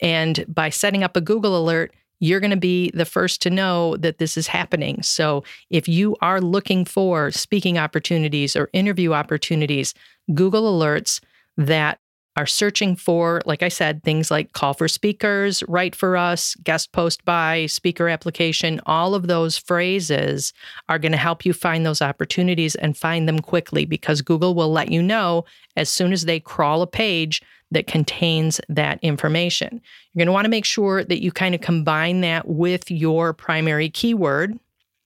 And 0.02 0.44
by 0.46 0.68
setting 0.68 1.02
up 1.02 1.16
a 1.16 1.22
Google 1.22 1.56
alert, 1.56 1.94
you're 2.20 2.40
going 2.40 2.50
to 2.50 2.56
be 2.56 2.90
the 2.92 3.04
first 3.04 3.42
to 3.42 3.50
know 3.50 3.96
that 3.98 4.18
this 4.18 4.36
is 4.36 4.46
happening. 4.46 5.02
So 5.02 5.44
if 5.70 5.88
you 5.88 6.16
are 6.20 6.40
looking 6.40 6.84
for 6.84 7.30
speaking 7.30 7.78
opportunities 7.78 8.56
or 8.56 8.70
interview 8.72 9.12
opportunities, 9.12 9.94
Google 10.34 10.78
alerts 10.78 11.20
that 11.56 11.98
are 12.36 12.46
searching 12.46 12.94
for, 12.94 13.40
like 13.46 13.62
I 13.62 13.68
said, 13.68 14.02
things 14.02 14.30
like 14.30 14.52
call 14.52 14.74
for 14.74 14.88
speakers, 14.88 15.62
write 15.68 15.94
for 15.94 16.16
us, 16.16 16.54
guest 16.56 16.92
post 16.92 17.24
by, 17.24 17.64
speaker 17.66 18.08
application, 18.08 18.80
all 18.84 19.14
of 19.14 19.26
those 19.26 19.56
phrases 19.56 20.52
are 20.88 20.98
going 20.98 21.12
to 21.12 21.18
help 21.18 21.46
you 21.46 21.54
find 21.54 21.86
those 21.86 22.02
opportunities 22.02 22.74
and 22.74 22.96
find 22.96 23.26
them 23.26 23.38
quickly 23.38 23.86
because 23.86 24.20
Google 24.20 24.54
will 24.54 24.70
let 24.70 24.90
you 24.90 25.02
know 25.02 25.44
as 25.76 25.88
soon 25.88 26.12
as 26.12 26.26
they 26.26 26.38
crawl 26.38 26.82
a 26.82 26.86
page 26.86 27.40
that 27.70 27.86
contains 27.86 28.60
that 28.68 28.98
information. 29.02 29.80
You're 30.12 30.20
going 30.20 30.26
to 30.26 30.32
want 30.32 30.44
to 30.44 30.50
make 30.50 30.66
sure 30.66 31.04
that 31.04 31.22
you 31.22 31.32
kind 31.32 31.54
of 31.54 31.62
combine 31.62 32.20
that 32.20 32.46
with 32.46 32.90
your 32.90 33.32
primary 33.32 33.88
keyword. 33.88 34.58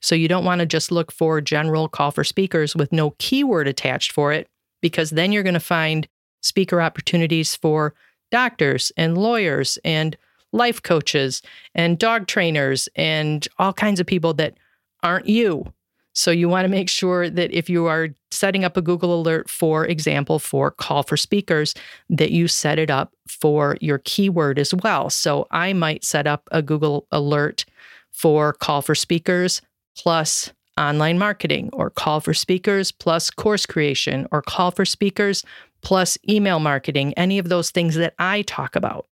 So 0.03 0.15
you 0.15 0.29
don't 0.29 0.45
want 0.45 0.61
to 0.61 0.67
just 0.67 0.91
look 0.91 1.13
for 1.13 1.41
general 1.41 1.89
call 1.89 2.11
for 2.11 2.25
speakers 2.25 2.75
with 2.75 2.93
no 2.93 3.11
keyword 3.19 3.69
attached 3.69 4.13
for 4.13 4.33
it, 4.33 4.49
because 4.81 5.11
then 5.11 5.31
you're 5.31 5.43
going 5.43 5.55
to 5.55 5.61
find 5.61 6.09
speaker 6.41 6.81
opportunities 6.81 7.55
for 7.55 7.95
doctors 8.31 8.93
and 8.97 9.19
lawyers 9.19 9.79
and 9.85 10.17
life 10.53 10.83
coaches 10.83 11.43
and 11.75 11.99
dog 11.99 12.27
trainers 12.27 12.89
and 12.97 13.47
all 13.59 13.73
kinds 13.73 14.01
of 14.01 14.07
people 14.07 14.35
that 14.35 14.55
aren't 15.03 15.29
you. 15.29 15.65
So 16.13 16.31
you 16.31 16.49
want 16.49 16.65
to 16.65 16.71
make 16.71 16.89
sure 16.89 17.31
that 17.31 17.53
if 17.53 17.71
you 17.71 17.87
are 17.87 18.09
setting 18.33 18.65
up 18.65 18.77
a 18.77 18.83
Google 18.83 19.15
alert, 19.15 19.49
for 19.49 19.87
example, 19.87 20.39
for 20.39 20.71
call 20.71 21.03
for 21.03 21.17
speakers, 21.17 21.75
that 22.09 22.33
you 22.33 22.49
set 22.49 22.79
it 22.79 22.91
up 22.91 23.15
for 23.29 23.77
your 23.81 23.99
keyword 23.99 24.59
as 24.59 24.75
well. 24.75 25.09
So 25.09 25.47
I 25.51 25.73
might 25.73 26.05
set 26.05 26.27
up 26.27 26.49
a 26.51 26.63
Google 26.63 27.07
alert 27.13 27.65
for 28.11 28.53
call 28.55 28.83
for 28.83 28.95
speakers 28.95 29.63
plus 29.97 30.53
online 30.77 31.19
marketing 31.19 31.71
or 31.73 31.91
call 31.91 32.21
for 32.21 32.35
speakers 32.35 32.91
plus 32.91 33.31
course 33.31 33.67
creation 33.67 34.27
or 34.33 34.43
call 34.43 34.71
for 34.71 34.85
speakers 34.85 35.45
plus 35.83 36.19
email 36.29 36.61
marketing, 36.61 37.15
any 37.17 37.39
of 37.39 37.49
those 37.49 37.71
things 37.71 37.95
that 37.97 38.15
I 38.19 38.43
talk 38.43 38.77
about. 38.77 39.07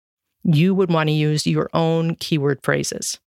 You 0.43 0.75
would 0.75 0.91
want 0.91 1.09
to 1.09 1.13
use 1.13 1.47
your 1.47 1.69
own 1.75 2.15
keyword 2.17 2.61
phrases. 2.63 3.19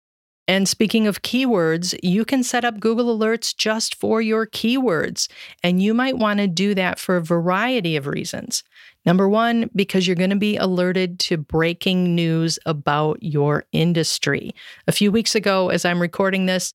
And 0.50 0.68
speaking 0.68 1.06
of 1.06 1.22
keywords, 1.22 1.96
you 2.02 2.26
can 2.26 2.42
set 2.42 2.66
up 2.66 2.80
Google 2.80 3.16
Alerts 3.16 3.56
just 3.56 3.94
for 3.94 4.20
your 4.20 4.48
keywords. 4.48 5.30
And 5.62 5.80
you 5.80 5.94
might 5.94 6.18
want 6.18 6.40
to 6.40 6.48
do 6.48 6.74
that 6.74 6.98
for 6.98 7.18
a 7.18 7.22
variety 7.22 7.96
of 7.96 8.08
reasons. 8.08 8.64
Number 9.06 9.30
one, 9.30 9.70
because 9.76 10.08
you're 10.08 10.16
going 10.16 10.32
to 10.32 10.36
be 10.36 10.58
alerted 10.58 11.20
to 11.20 11.38
breaking 11.38 12.16
news 12.16 12.58
about 12.66 13.22
your 13.22 13.66
industry. 13.74 14.56
A 14.88 14.92
few 14.92 15.12
weeks 15.12 15.36
ago, 15.36 15.70
as 15.70 15.86
I'm 15.86 16.02
recording 16.02 16.48
this, 16.48 16.74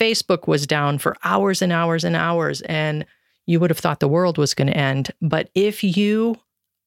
Facebook 0.00 0.48
was 0.48 0.66
down 0.66 0.98
for 0.98 1.16
hours 1.22 1.62
and 1.62 1.72
hours 1.72 2.02
and 2.02 2.16
hours. 2.16 2.60
And 2.62 3.06
you 3.46 3.60
would 3.60 3.70
have 3.70 3.78
thought 3.78 4.00
the 4.00 4.08
world 4.08 4.38
was 4.38 4.54
going 4.54 4.68
to 4.68 4.76
end. 4.76 5.10
But 5.20 5.50
if 5.54 5.82
you 5.82 6.36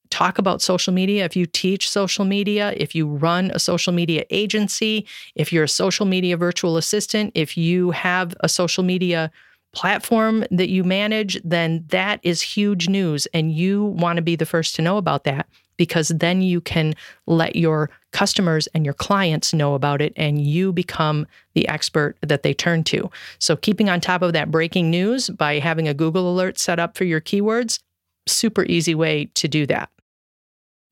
talk 0.10 0.38
about 0.38 0.62
social 0.62 0.94
media, 0.94 1.26
if 1.26 1.36
you 1.36 1.46
teach 1.46 1.90
social 1.90 2.26
media, 2.26 2.74
if 2.78 2.96
you 2.96 3.08
run 3.08 3.52
a 3.54 3.60
social 3.60 3.92
media 3.92 4.24
agency, 4.30 5.06
if 5.36 5.52
you're 5.52 5.64
a 5.64 5.70
social 5.70 6.06
media 6.06 6.38
virtual 6.38 6.78
assistant, 6.78 7.32
if 7.36 7.58
you 7.58 7.92
have 7.92 8.36
a 8.42 8.50
social 8.50 8.84
media 8.84 9.32
platform 9.74 10.46
that 10.52 10.70
you 10.70 10.84
manage, 10.84 11.42
then 11.44 11.84
that 11.90 12.20
is 12.24 12.42
huge 12.42 12.88
news. 12.88 13.28
And 13.34 13.52
you 13.52 13.86
want 13.86 14.18
to 14.18 14.22
be 14.22 14.36
the 14.36 14.46
first 14.46 14.76
to 14.76 14.82
know 14.82 14.98
about 14.98 15.26
that 15.26 15.48
because 15.78 16.10
then 16.10 16.42
you 16.42 16.62
can 16.62 16.94
let 17.28 17.56
your 17.56 17.90
customers 18.12 18.68
and 18.74 18.86
your 18.86 18.94
clients 18.94 19.54
know 19.54 19.74
about 19.74 20.02
it 20.02 20.14
and 20.16 20.46
you 20.46 20.72
become 20.72 21.28
the 21.54 21.68
expert 21.68 22.16
that 22.22 22.44
they 22.44 22.54
turn 22.54 22.84
to. 22.86 23.10
So, 23.40 23.56
keeping 23.56 23.90
on 23.90 24.02
top 24.02 24.22
of 24.22 24.34
that 24.34 24.52
breaking 24.52 24.90
news 24.90 25.30
by 25.30 25.60
having 25.60 25.88
a 25.88 25.94
Google 25.94 26.32
alert 26.32 26.58
set 26.58 26.80
up 26.80 26.98
for 26.98 27.04
your 27.04 27.22
keywords, 27.22 27.80
super 28.28 28.64
easy 28.66 28.96
way 28.96 29.26
to 29.36 29.48
do 29.48 29.66
that. 29.68 29.90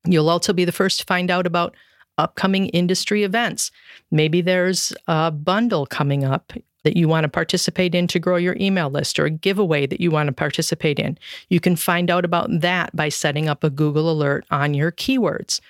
You'll 0.06 0.30
also 0.30 0.52
be 0.52 0.64
the 0.64 0.72
first 0.72 1.00
to 1.00 1.06
find 1.06 1.30
out 1.30 1.46
about 1.46 1.74
upcoming 2.18 2.68
industry 2.68 3.24
events. 3.24 3.70
Maybe 4.10 4.40
there's 4.40 4.92
a 5.06 5.30
bundle 5.30 5.86
coming 5.86 6.24
up 6.24 6.52
that 6.84 6.96
you 6.96 7.08
want 7.08 7.24
to 7.24 7.28
participate 7.28 7.94
in 7.94 8.06
to 8.06 8.18
grow 8.18 8.36
your 8.36 8.56
email 8.60 8.88
list 8.88 9.18
or 9.18 9.24
a 9.24 9.30
giveaway 9.30 9.86
that 9.86 10.00
you 10.00 10.10
want 10.10 10.28
to 10.28 10.32
participate 10.32 10.98
in. 10.98 11.18
You 11.48 11.58
can 11.60 11.76
find 11.76 12.10
out 12.10 12.24
about 12.24 12.48
that 12.60 12.94
by 12.94 13.08
setting 13.08 13.48
up 13.48 13.64
a 13.64 13.70
Google 13.70 14.10
alert 14.10 14.44
on 14.50 14.74
your 14.74 14.92
keywords. 14.92 15.60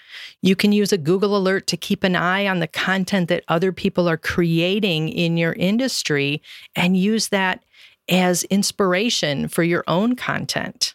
You 0.42 0.54
can 0.54 0.72
use 0.72 0.92
a 0.92 0.98
Google 0.98 1.36
alert 1.36 1.66
to 1.68 1.76
keep 1.76 2.04
an 2.04 2.16
eye 2.16 2.46
on 2.46 2.58
the 2.58 2.68
content 2.68 3.28
that 3.28 3.44
other 3.48 3.72
people 3.72 4.08
are 4.08 4.18
creating 4.18 5.08
in 5.08 5.36
your 5.36 5.54
industry 5.54 6.42
and 6.76 6.96
use 6.96 7.28
that 7.28 7.64
as 8.10 8.44
inspiration 8.44 9.48
for 9.48 9.62
your 9.62 9.84
own 9.86 10.14
content. 10.14 10.94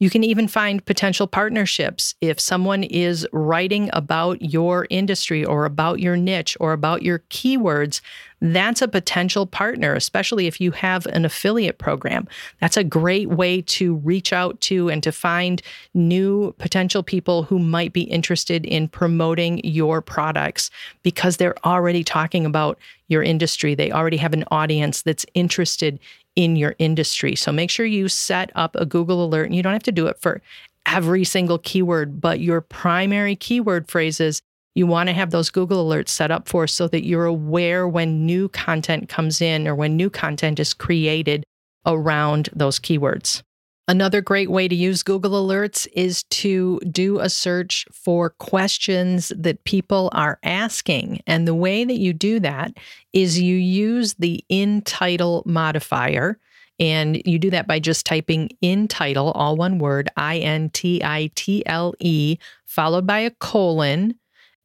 You 0.00 0.10
can 0.10 0.22
even 0.22 0.46
find 0.46 0.84
potential 0.84 1.26
partnerships 1.26 2.14
if 2.20 2.38
someone 2.38 2.84
is 2.84 3.26
writing 3.32 3.90
about 3.92 4.40
your 4.42 4.86
industry 4.90 5.44
or 5.44 5.64
about 5.64 5.98
your 5.98 6.16
niche 6.16 6.56
or 6.60 6.72
about 6.72 7.02
your 7.02 7.20
keywords. 7.30 8.00
That's 8.40 8.82
a 8.82 8.88
potential 8.88 9.46
partner, 9.46 9.94
especially 9.94 10.46
if 10.46 10.60
you 10.60 10.70
have 10.72 11.06
an 11.06 11.24
affiliate 11.24 11.78
program. 11.78 12.28
That's 12.60 12.76
a 12.76 12.84
great 12.84 13.30
way 13.30 13.62
to 13.62 13.96
reach 13.96 14.32
out 14.32 14.60
to 14.62 14.88
and 14.88 15.02
to 15.02 15.12
find 15.12 15.60
new 15.94 16.54
potential 16.58 17.02
people 17.02 17.42
who 17.42 17.58
might 17.58 17.92
be 17.92 18.02
interested 18.02 18.64
in 18.64 18.88
promoting 18.88 19.60
your 19.64 20.00
products 20.00 20.70
because 21.02 21.36
they're 21.36 21.58
already 21.66 22.04
talking 22.04 22.46
about 22.46 22.78
your 23.08 23.22
industry. 23.22 23.74
They 23.74 23.90
already 23.90 24.18
have 24.18 24.34
an 24.34 24.44
audience 24.50 25.02
that's 25.02 25.26
interested 25.34 25.98
in 26.36 26.54
your 26.54 26.76
industry. 26.78 27.34
So 27.34 27.50
make 27.50 27.70
sure 27.70 27.86
you 27.86 28.08
set 28.08 28.52
up 28.54 28.76
a 28.76 28.86
Google 28.86 29.24
alert 29.24 29.46
and 29.46 29.56
you 29.56 29.62
don't 29.62 29.72
have 29.72 29.82
to 29.84 29.92
do 29.92 30.06
it 30.06 30.20
for 30.20 30.40
every 30.86 31.24
single 31.24 31.58
keyword, 31.58 32.20
but 32.20 32.40
your 32.40 32.60
primary 32.60 33.36
keyword 33.36 33.90
phrases 33.90 34.40
you 34.78 34.86
want 34.86 35.08
to 35.08 35.12
have 35.12 35.32
those 35.32 35.50
Google 35.50 35.84
alerts 35.84 36.10
set 36.10 36.30
up 36.30 36.48
for 36.48 36.68
so 36.68 36.86
that 36.86 37.04
you're 37.04 37.26
aware 37.26 37.88
when 37.88 38.24
new 38.24 38.48
content 38.48 39.08
comes 39.08 39.42
in 39.42 39.66
or 39.66 39.74
when 39.74 39.96
new 39.96 40.08
content 40.08 40.60
is 40.60 40.72
created 40.72 41.44
around 41.84 42.48
those 42.54 42.78
keywords. 42.78 43.42
Another 43.88 44.20
great 44.20 44.50
way 44.50 44.68
to 44.68 44.74
use 44.74 45.02
Google 45.02 45.32
Alerts 45.32 45.88
is 45.94 46.22
to 46.24 46.78
do 46.92 47.18
a 47.18 47.28
search 47.28 47.86
for 47.90 48.30
questions 48.30 49.32
that 49.34 49.64
people 49.64 50.10
are 50.12 50.38
asking. 50.44 51.22
And 51.26 51.48
the 51.48 51.54
way 51.54 51.84
that 51.84 51.98
you 51.98 52.12
do 52.12 52.38
that 52.40 52.76
is 53.12 53.40
you 53.40 53.56
use 53.56 54.14
the 54.14 54.44
in 54.48 54.82
title 54.82 55.42
modifier. 55.46 56.38
And 56.78 57.20
you 57.24 57.38
do 57.40 57.50
that 57.50 57.66
by 57.66 57.80
just 57.80 58.06
typing 58.06 58.50
in 58.60 58.86
title, 58.86 59.32
all 59.32 59.56
one 59.56 59.78
word, 59.78 60.10
I 60.16 60.36
N 60.38 60.70
T 60.70 61.02
I 61.02 61.30
T 61.34 61.64
L 61.66 61.94
E, 61.98 62.38
followed 62.66 63.06
by 63.06 63.20
a 63.20 63.30
colon, 63.30 64.14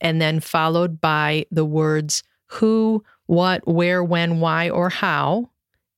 and 0.02 0.22
then 0.22 0.40
followed 0.40 1.00
by 1.00 1.46
the 1.52 1.66
words 1.66 2.24
who, 2.48 3.04
what, 3.26 3.68
where, 3.68 4.04
when, 4.04 4.40
why, 4.40 4.70
or 4.70 4.90
how 4.90 5.50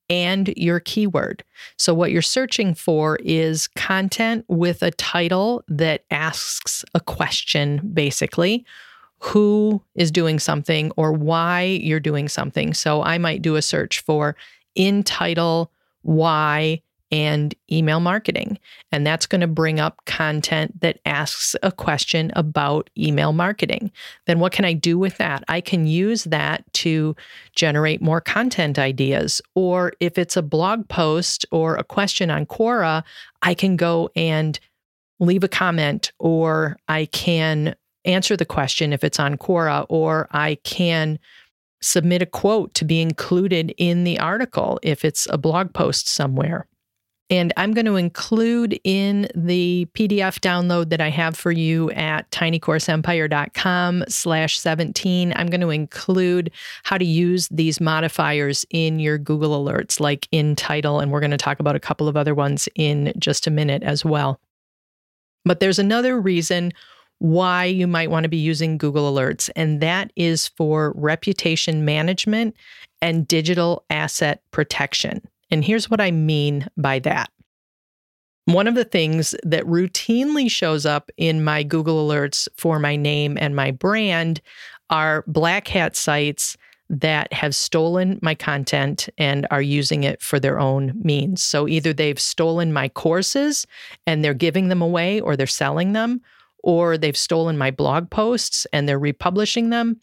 and 0.09 0.53
your 0.55 0.79
keyword. 0.79 1.43
So, 1.77 1.93
what 1.93 2.11
you're 2.11 2.21
searching 2.21 2.73
for 2.73 3.17
is 3.23 3.67
content 3.69 4.45
with 4.47 4.83
a 4.83 4.91
title 4.91 5.63
that 5.67 6.03
asks 6.11 6.85
a 6.93 6.99
question, 6.99 7.81
basically 7.93 8.65
who 9.19 9.81
is 9.95 10.11
doing 10.11 10.37
something 10.37 10.91
or 10.97 11.11
why 11.11 11.63
you're 11.63 11.99
doing 11.99 12.29
something. 12.29 12.73
So, 12.73 13.01
I 13.01 13.17
might 13.17 13.41
do 13.41 13.55
a 13.55 13.61
search 13.61 13.99
for 13.99 14.35
in 14.75 15.03
title, 15.03 15.71
why, 16.03 16.81
and 17.15 17.55
email 17.71 18.01
marketing. 18.01 18.59
And 18.91 19.07
that's 19.07 19.25
going 19.25 19.39
to 19.39 19.47
bring 19.47 19.79
up 19.79 20.03
content 20.05 20.81
that 20.81 20.99
asks 21.05 21.55
a 21.63 21.71
question 21.71 22.29
about 22.35 22.89
email 22.97 23.31
marketing. 23.31 23.89
Then 24.27 24.39
what 24.39 24.51
can 24.51 24.65
I 24.65 24.73
do 24.73 24.99
with 24.99 25.17
that? 25.17 25.41
I 25.47 25.61
can 25.61 25.87
use 25.87 26.25
that 26.25 26.65
to 26.73 27.15
generate 27.55 28.01
more 28.01 28.19
content 28.19 28.77
ideas. 28.77 29.41
Or 29.55 29.93
if 30.01 30.17
it's 30.17 30.35
a 30.35 30.41
blog 30.41 30.89
post 30.89 31.45
or 31.51 31.77
a 31.77 31.85
question 31.85 32.29
on 32.29 32.45
Quora, 32.45 33.01
I 33.41 33.53
can 33.53 33.77
go 33.77 34.09
and 34.17 34.59
leave 35.21 35.45
a 35.45 35.47
comment 35.47 36.11
or 36.19 36.75
I 36.89 37.05
can 37.05 37.77
answer 38.03 38.35
the 38.35 38.45
question 38.45 38.91
if 38.91 39.05
it's 39.05 39.21
on 39.21 39.37
Quora, 39.37 39.85
or 39.87 40.27
I 40.31 40.55
can 40.63 41.17
submit 41.81 42.21
a 42.21 42.25
quote 42.25 42.73
to 42.73 42.83
be 42.83 43.01
included 43.01 43.73
in 43.77 44.03
the 44.03 44.19
article 44.19 44.79
if 44.83 45.05
it's 45.05 45.27
a 45.31 45.37
blog 45.37 45.73
post 45.73 46.09
somewhere. 46.09 46.67
And 47.29 47.51
I'm 47.57 47.73
going 47.73 47.87
to 47.87 47.95
include 47.95 48.79
in 48.83 49.27
the 49.33 49.87
PDF 49.95 50.39
download 50.39 50.89
that 50.89 51.01
I 51.01 51.09
have 51.09 51.35
for 51.35 51.51
you 51.51 51.89
at 51.91 52.29
tinycourseempire.com 52.29 54.03
slash 54.07 54.59
17. 54.59 55.33
I'm 55.35 55.47
going 55.47 55.61
to 55.61 55.71
include 55.71 56.51
how 56.83 56.99
to 56.99 57.05
use 57.05 57.47
these 57.49 57.81
modifiers 57.81 58.63
in 58.69 58.99
your 58.99 59.17
Google 59.17 59.63
Alerts, 59.63 59.99
like 59.99 60.27
in 60.31 60.55
title. 60.55 60.99
And 60.99 61.11
we're 61.11 61.19
going 61.19 61.31
to 61.31 61.37
talk 61.37 61.59
about 61.59 61.75
a 61.75 61.79
couple 61.79 62.07
of 62.07 62.15
other 62.15 62.35
ones 62.35 62.69
in 62.75 63.11
just 63.17 63.47
a 63.47 63.51
minute 63.51 63.81
as 63.81 64.05
well. 64.05 64.39
But 65.45 65.59
there's 65.59 65.79
another 65.79 66.19
reason 66.19 66.73
why 67.19 67.65
you 67.65 67.87
might 67.87 68.11
want 68.11 68.25
to 68.25 68.29
be 68.29 68.37
using 68.37 68.77
Google 68.77 69.11
Alerts, 69.11 69.49
and 69.55 69.79
that 69.81 70.11
is 70.15 70.49
for 70.49 70.91
reputation 70.95 71.85
management 71.85 72.55
and 73.01 73.27
digital 73.27 73.85
asset 73.89 74.41
protection. 74.51 75.21
And 75.51 75.63
here's 75.63 75.89
what 75.89 76.01
I 76.01 76.11
mean 76.11 76.67
by 76.77 76.99
that. 76.99 77.29
One 78.45 78.67
of 78.67 78.75
the 78.75 78.85
things 78.85 79.33
that 79.43 79.63
routinely 79.63 80.49
shows 80.49 80.85
up 80.85 81.09
in 81.17 81.43
my 81.43 81.63
Google 81.63 82.07
Alerts 82.07 82.47
for 82.55 82.79
my 82.79 82.95
name 82.95 83.37
and 83.39 83.55
my 83.55 83.71
brand 83.71 84.41
are 84.89 85.23
black 85.27 85.67
hat 85.67 85.95
sites 85.95 86.55
that 86.89 87.33
have 87.33 87.55
stolen 87.55 88.19
my 88.21 88.35
content 88.35 89.09
and 89.17 89.47
are 89.49 89.61
using 89.61 90.03
it 90.03 90.21
for 90.21 90.39
their 90.39 90.59
own 90.59 90.93
means. 91.03 91.41
So 91.41 91.67
either 91.67 91.93
they've 91.93 92.19
stolen 92.19 92.71
my 92.71 92.89
courses 92.89 93.65
and 94.05 94.23
they're 94.23 94.35
giving 94.35 94.67
them 94.67 94.83
away 94.83 95.19
or 95.19 95.35
they're 95.35 95.47
selling 95.47 95.93
them, 95.93 96.21
or 96.59 96.97
they've 96.97 97.17
stolen 97.17 97.57
my 97.57 97.71
blog 97.71 98.09
posts 98.09 98.65
and 98.71 98.87
they're 98.87 98.99
republishing 98.99 99.69
them. 99.69 100.01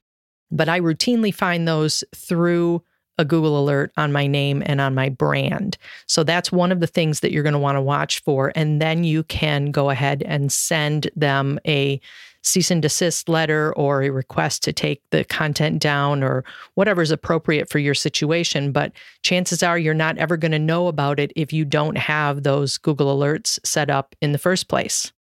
But 0.50 0.68
I 0.68 0.80
routinely 0.80 1.34
find 1.34 1.66
those 1.66 2.02
through 2.14 2.82
a 3.22 3.24
Google 3.24 3.58
alert 3.58 3.90
on 3.96 4.12
my 4.12 4.26
name 4.26 4.62
and 4.66 4.80
on 4.80 4.94
my 4.94 5.08
brand. 5.08 5.78
So 6.06 6.22
that's 6.22 6.52
one 6.52 6.70
of 6.70 6.80
the 6.80 6.86
things 6.86 7.20
that 7.20 7.32
you're 7.32 7.42
going 7.42 7.54
to 7.54 7.58
want 7.58 7.76
to 7.76 7.82
watch 7.82 8.20
for. 8.20 8.52
And 8.54 8.82
then 8.82 9.04
you 9.04 9.22
can 9.22 9.70
go 9.70 9.88
ahead 9.88 10.22
and 10.26 10.52
send 10.52 11.10
them 11.16 11.58
a 11.66 11.98
cease 12.42 12.70
and 12.70 12.82
desist 12.82 13.28
letter 13.28 13.72
or 13.74 14.02
a 14.02 14.10
request 14.10 14.62
to 14.64 14.72
take 14.72 15.00
the 15.10 15.24
content 15.24 15.80
down 15.80 16.22
or 16.22 16.44
whatever 16.74 17.00
is 17.00 17.12
appropriate 17.12 17.70
for 17.70 17.78
your 17.78 17.94
situation. 17.94 18.72
But 18.72 18.92
chances 19.22 19.62
are 19.62 19.78
you're 19.78 19.94
not 19.94 20.18
ever 20.18 20.36
going 20.36 20.52
to 20.52 20.58
know 20.58 20.88
about 20.88 21.20
it 21.20 21.32
if 21.36 21.52
you 21.52 21.64
don't 21.64 21.96
have 21.96 22.42
those 22.42 22.78
Google 22.78 23.16
alerts 23.16 23.58
set 23.64 23.90
up 23.90 24.14
in 24.20 24.32
the 24.32 24.38
first 24.38 24.68
place. 24.68 25.12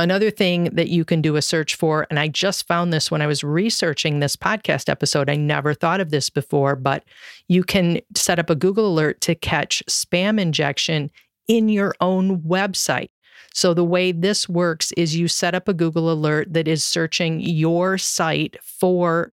Another 0.00 0.30
thing 0.30 0.64
that 0.72 0.88
you 0.88 1.04
can 1.04 1.20
do 1.20 1.36
a 1.36 1.42
search 1.42 1.74
for, 1.74 2.06
and 2.08 2.18
I 2.18 2.26
just 2.26 2.66
found 2.66 2.90
this 2.90 3.10
when 3.10 3.20
I 3.20 3.26
was 3.26 3.44
researching 3.44 4.18
this 4.18 4.34
podcast 4.34 4.88
episode. 4.88 5.28
I 5.28 5.36
never 5.36 5.74
thought 5.74 6.00
of 6.00 6.10
this 6.10 6.30
before, 6.30 6.74
but 6.74 7.04
you 7.48 7.62
can 7.62 8.00
set 8.14 8.38
up 8.38 8.48
a 8.48 8.54
Google 8.54 8.86
alert 8.86 9.20
to 9.20 9.34
catch 9.34 9.82
spam 9.90 10.40
injection 10.40 11.10
in 11.48 11.68
your 11.68 11.94
own 12.00 12.40
website. 12.40 13.10
So, 13.52 13.74
the 13.74 13.84
way 13.84 14.10
this 14.10 14.48
works 14.48 14.90
is 14.92 15.16
you 15.16 15.28
set 15.28 15.54
up 15.54 15.68
a 15.68 15.74
Google 15.74 16.10
alert 16.10 16.50
that 16.54 16.66
is 16.66 16.82
searching 16.82 17.40
your 17.40 17.98
site 17.98 18.56
for 18.62 19.34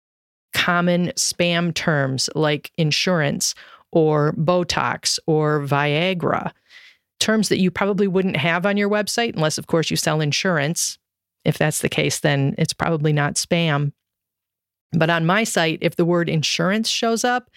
common 0.54 1.08
spam 1.18 1.74
terms 1.74 2.30
like 2.36 2.72
insurance 2.78 3.54
or 3.92 4.32
Botox 4.38 5.20
or 5.28 5.60
Viagra 5.60 6.54
terms 7.24 7.50
that 7.50 7.60
you 7.60 7.72
probably 7.72 8.08
wouldn't 8.08 8.38
have 8.38 8.66
on 8.66 8.78
your 8.78 8.90
website, 8.90 9.36
unless, 9.36 9.58
of 9.58 9.68
course, 9.68 9.90
you 9.90 9.96
sell 9.96 10.22
insurance. 10.22 10.98
If 11.46 11.58
that's 11.58 11.80
the 11.80 11.90
case, 11.90 12.20
then 12.20 12.54
it's 12.58 12.74
probably 12.74 13.14
not 13.14 13.36
spam. 13.36 13.94
But 14.92 15.10
on 15.10 15.26
my 15.26 15.44
site, 15.44 15.80
if 15.82 15.96
the 15.96 16.06
word 16.06 16.30
insurance 16.30 16.90
shows 16.90 17.24
up, 17.24 17.50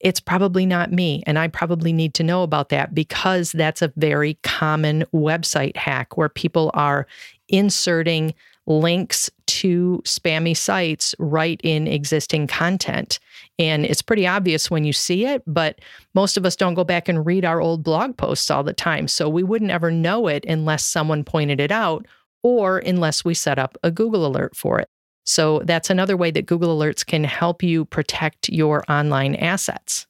it's 0.00 0.20
probably 0.20 0.66
not 0.66 0.92
me. 0.92 1.22
And 1.26 1.38
I 1.38 1.46
probably 1.46 1.92
need 1.92 2.14
to 2.14 2.24
know 2.24 2.42
about 2.42 2.70
that 2.70 2.94
because 2.94 3.52
that's 3.52 3.80
a 3.80 3.92
very 3.96 4.34
common 4.42 5.04
website 5.14 5.76
hack 5.76 6.16
where 6.16 6.28
people 6.28 6.72
are 6.74 7.06
inserting 7.48 8.34
links 8.66 9.30
to 9.46 10.00
spammy 10.04 10.56
sites 10.56 11.14
right 11.18 11.60
in 11.62 11.86
existing 11.86 12.46
content. 12.46 13.18
And 13.58 13.84
it's 13.84 14.02
pretty 14.02 14.26
obvious 14.26 14.70
when 14.70 14.84
you 14.84 14.92
see 14.92 15.26
it, 15.26 15.42
but 15.46 15.80
most 16.14 16.36
of 16.36 16.46
us 16.46 16.56
don't 16.56 16.74
go 16.74 16.84
back 16.84 17.08
and 17.08 17.26
read 17.26 17.44
our 17.44 17.60
old 17.60 17.82
blog 17.82 18.16
posts 18.16 18.50
all 18.50 18.62
the 18.62 18.72
time. 18.72 19.08
So 19.08 19.28
we 19.28 19.42
wouldn't 19.42 19.70
ever 19.70 19.90
know 19.90 20.26
it 20.26 20.44
unless 20.46 20.84
someone 20.84 21.24
pointed 21.24 21.60
it 21.60 21.72
out 21.72 22.06
or 22.42 22.78
unless 22.78 23.24
we 23.24 23.34
set 23.34 23.58
up 23.58 23.76
a 23.82 23.90
Google 23.90 24.26
alert 24.26 24.56
for 24.56 24.78
it. 24.78 24.88
So 25.24 25.60
that's 25.64 25.90
another 25.90 26.16
way 26.16 26.30
that 26.32 26.46
Google 26.46 26.76
Alerts 26.76 27.06
can 27.06 27.24
help 27.24 27.62
you 27.62 27.84
protect 27.84 28.48
your 28.48 28.84
online 28.90 29.36
assets. 29.36 30.06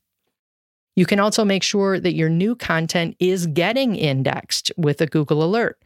You 0.97 1.07
can 1.07 1.21
also 1.21 1.45
make 1.45 1.62
sure 1.62 1.99
that 1.99 2.15
your 2.15 2.29
new 2.29 2.55
content 2.55 3.17
is 3.19 3.47
getting 3.47 3.97
indexed 3.97 4.71
with 4.77 5.01
a 5.01 5.07
Google 5.07 5.43
Alert. 5.43 5.82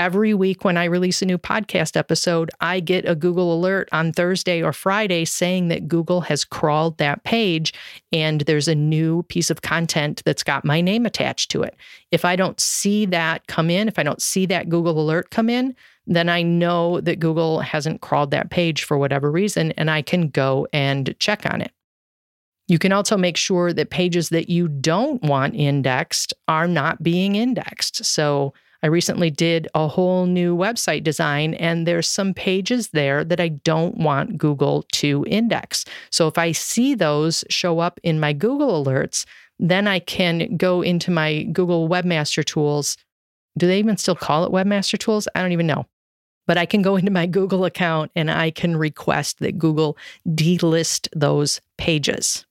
Every 0.00 0.32
week 0.32 0.64
when 0.64 0.78
I 0.78 0.84
release 0.84 1.20
a 1.20 1.26
new 1.26 1.36
podcast 1.36 1.94
episode, 1.94 2.50
I 2.62 2.80
get 2.80 3.06
a 3.06 3.14
Google 3.14 3.52
alert 3.52 3.86
on 3.92 4.14
Thursday 4.14 4.62
or 4.62 4.72
Friday 4.72 5.26
saying 5.26 5.68
that 5.68 5.88
Google 5.88 6.22
has 6.22 6.42
crawled 6.42 6.96
that 6.96 7.22
page 7.24 7.74
and 8.10 8.40
there's 8.40 8.66
a 8.66 8.74
new 8.74 9.24
piece 9.24 9.50
of 9.50 9.60
content 9.60 10.22
that's 10.24 10.42
got 10.42 10.64
my 10.64 10.80
name 10.80 11.04
attached 11.04 11.50
to 11.50 11.62
it. 11.62 11.76
If 12.12 12.24
I 12.24 12.34
don't 12.34 12.58
see 12.58 13.04
that 13.06 13.46
come 13.46 13.68
in, 13.68 13.88
if 13.88 13.98
I 13.98 14.02
don't 14.02 14.22
see 14.22 14.46
that 14.46 14.70
Google 14.70 14.98
alert 14.98 15.30
come 15.30 15.50
in, 15.50 15.76
then 16.06 16.30
I 16.30 16.40
know 16.40 17.02
that 17.02 17.20
Google 17.20 17.60
hasn't 17.60 18.00
crawled 18.00 18.30
that 18.30 18.48
page 18.48 18.84
for 18.84 18.96
whatever 18.96 19.30
reason 19.30 19.72
and 19.72 19.90
I 19.90 20.00
can 20.00 20.28
go 20.28 20.66
and 20.72 21.14
check 21.18 21.44
on 21.44 21.60
it. 21.60 21.72
You 22.68 22.78
can 22.78 22.92
also 22.92 23.18
make 23.18 23.36
sure 23.36 23.74
that 23.74 23.90
pages 23.90 24.30
that 24.30 24.48
you 24.48 24.66
don't 24.66 25.22
want 25.22 25.56
indexed 25.56 26.32
are 26.48 26.66
not 26.66 27.02
being 27.02 27.34
indexed. 27.34 28.02
So, 28.02 28.54
I 28.82 28.86
recently 28.86 29.30
did 29.30 29.68
a 29.74 29.86
whole 29.86 30.26
new 30.26 30.56
website 30.56 31.04
design, 31.04 31.54
and 31.54 31.86
there's 31.86 32.08
some 32.08 32.32
pages 32.32 32.88
there 32.88 33.24
that 33.24 33.40
I 33.40 33.48
don't 33.48 33.98
want 33.98 34.38
Google 34.38 34.84
to 34.92 35.24
index. 35.28 35.84
So 36.10 36.26
if 36.28 36.38
I 36.38 36.52
see 36.52 36.94
those 36.94 37.44
show 37.50 37.80
up 37.80 38.00
in 38.02 38.18
my 38.18 38.32
Google 38.32 38.82
alerts, 38.82 39.26
then 39.58 39.86
I 39.86 39.98
can 39.98 40.56
go 40.56 40.80
into 40.80 41.10
my 41.10 41.42
Google 41.44 41.88
Webmaster 41.88 42.42
Tools. 42.42 42.96
Do 43.58 43.66
they 43.66 43.78
even 43.78 43.98
still 43.98 44.16
call 44.16 44.44
it 44.44 44.52
Webmaster 44.52 44.98
Tools? 44.98 45.28
I 45.34 45.42
don't 45.42 45.52
even 45.52 45.66
know. 45.66 45.86
But 46.46 46.56
I 46.56 46.64
can 46.64 46.80
go 46.80 46.96
into 46.96 47.10
my 47.10 47.26
Google 47.26 47.66
account 47.66 48.10
and 48.16 48.30
I 48.30 48.50
can 48.50 48.76
request 48.76 49.40
that 49.40 49.58
Google 49.58 49.98
delist 50.26 51.08
those 51.14 51.60
pages. 51.76 52.46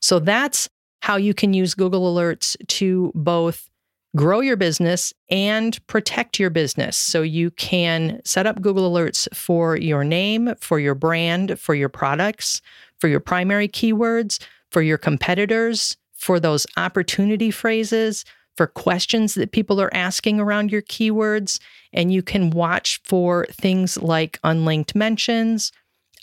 So 0.00 0.18
that's 0.18 0.68
how 1.02 1.16
you 1.16 1.34
can 1.34 1.54
use 1.54 1.74
Google 1.74 2.14
Alerts 2.14 2.56
to 2.68 3.12
both 3.14 3.69
grow 4.16 4.40
your 4.40 4.56
business 4.56 5.12
and 5.30 5.84
protect 5.86 6.38
your 6.38 6.50
business. 6.50 6.96
So 6.96 7.22
you 7.22 7.50
can 7.52 8.20
set 8.24 8.46
up 8.46 8.60
Google 8.60 8.90
Alerts 8.90 9.28
for 9.34 9.76
your 9.76 10.04
name, 10.04 10.54
for 10.60 10.80
your 10.80 10.94
brand, 10.94 11.58
for 11.58 11.74
your 11.74 11.88
products, 11.88 12.60
for 12.98 13.08
your 13.08 13.20
primary 13.20 13.68
keywords, 13.68 14.40
for 14.70 14.82
your 14.82 14.98
competitors, 14.98 15.96
for 16.14 16.40
those 16.40 16.66
opportunity 16.76 17.50
phrases, 17.50 18.24
for 18.56 18.66
questions 18.66 19.34
that 19.34 19.52
people 19.52 19.80
are 19.80 19.94
asking 19.94 20.38
around 20.38 20.70
your 20.70 20.82
keywords. 20.82 21.58
And 21.92 22.12
you 22.12 22.22
can 22.22 22.50
watch 22.50 23.00
for 23.04 23.46
things 23.50 23.96
like 23.96 24.38
unlinked 24.44 24.94
mentions, 24.94 25.72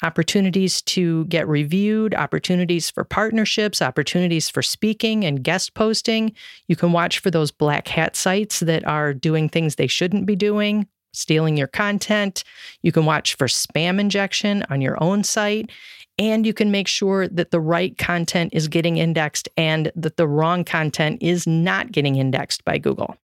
opportunities 0.04 0.82
to 0.84 1.26
get 1.26 1.48
reviewed, 1.48 2.14
opportunities 2.14 2.90
for 2.90 3.04
partnerships, 3.04 3.82
opportunities 3.82 4.50
for 4.50 4.62
speaking 4.62 5.26
and 5.26 5.44
guest 5.44 5.74
posting. 5.74 6.34
You 6.68 6.76
can 6.76 6.92
watch 6.92 7.20
for 7.20 7.32
those 7.32 7.52
black 7.52 7.88
hat 7.88 8.16
sites 8.16 8.60
that 8.62 8.86
are 8.86 9.14
doing 9.14 9.50
things 9.50 9.76
they 9.76 9.88
shouldn't 9.88 10.26
be 10.26 10.36
doing, 10.36 10.88
stealing 11.14 11.58
your 11.58 11.68
content. 11.68 12.44
You 12.84 12.92
can 12.92 13.06
watch 13.06 13.36
for 13.36 13.48
spam 13.48 14.00
injection 14.00 14.64
on 14.70 14.82
your 14.82 15.02
own 15.04 15.24
site. 15.24 15.72
And 16.20 16.48
you 16.48 16.54
can 16.54 16.72
make 16.72 16.88
sure 16.88 17.28
that 17.28 17.52
the 17.52 17.60
right 17.60 17.96
content 17.98 18.52
is 18.54 18.68
getting 18.68 18.98
indexed 18.98 19.50
and 19.56 19.92
that 19.96 20.18
the 20.18 20.28
wrong 20.28 20.64
content 20.64 21.22
is 21.22 21.46
not 21.46 21.92
getting 21.92 22.16
indexed 22.16 22.66
by 22.66 22.80
Google. 22.80 23.18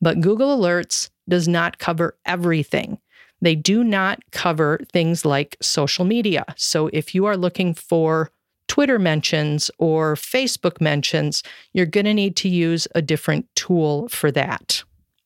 But 0.00 0.20
Google 0.20 0.58
Alerts 0.58 1.10
does 1.28 1.46
not 1.46 1.78
cover 1.78 2.16
everything. 2.24 2.98
They 3.42 3.54
do 3.54 3.84
not 3.84 4.20
cover 4.30 4.80
things 4.92 5.24
like 5.26 5.56
social 5.60 6.04
media. 6.04 6.44
So 6.56 6.88
if 6.92 7.14
you 7.14 7.26
are 7.26 7.36
looking 7.36 7.74
for 7.74 8.30
Twitter 8.68 8.98
mentions 8.98 9.70
or 9.76 10.14
Facebook 10.14 10.80
mentions, 10.80 11.42
you're 11.74 11.84
going 11.84 12.06
to 12.06 12.14
need 12.14 12.36
to 12.36 12.48
use 12.48 12.88
a 12.94 13.02
different 13.02 13.46
tool 13.54 14.08
for 14.08 14.30
that. 14.30 14.82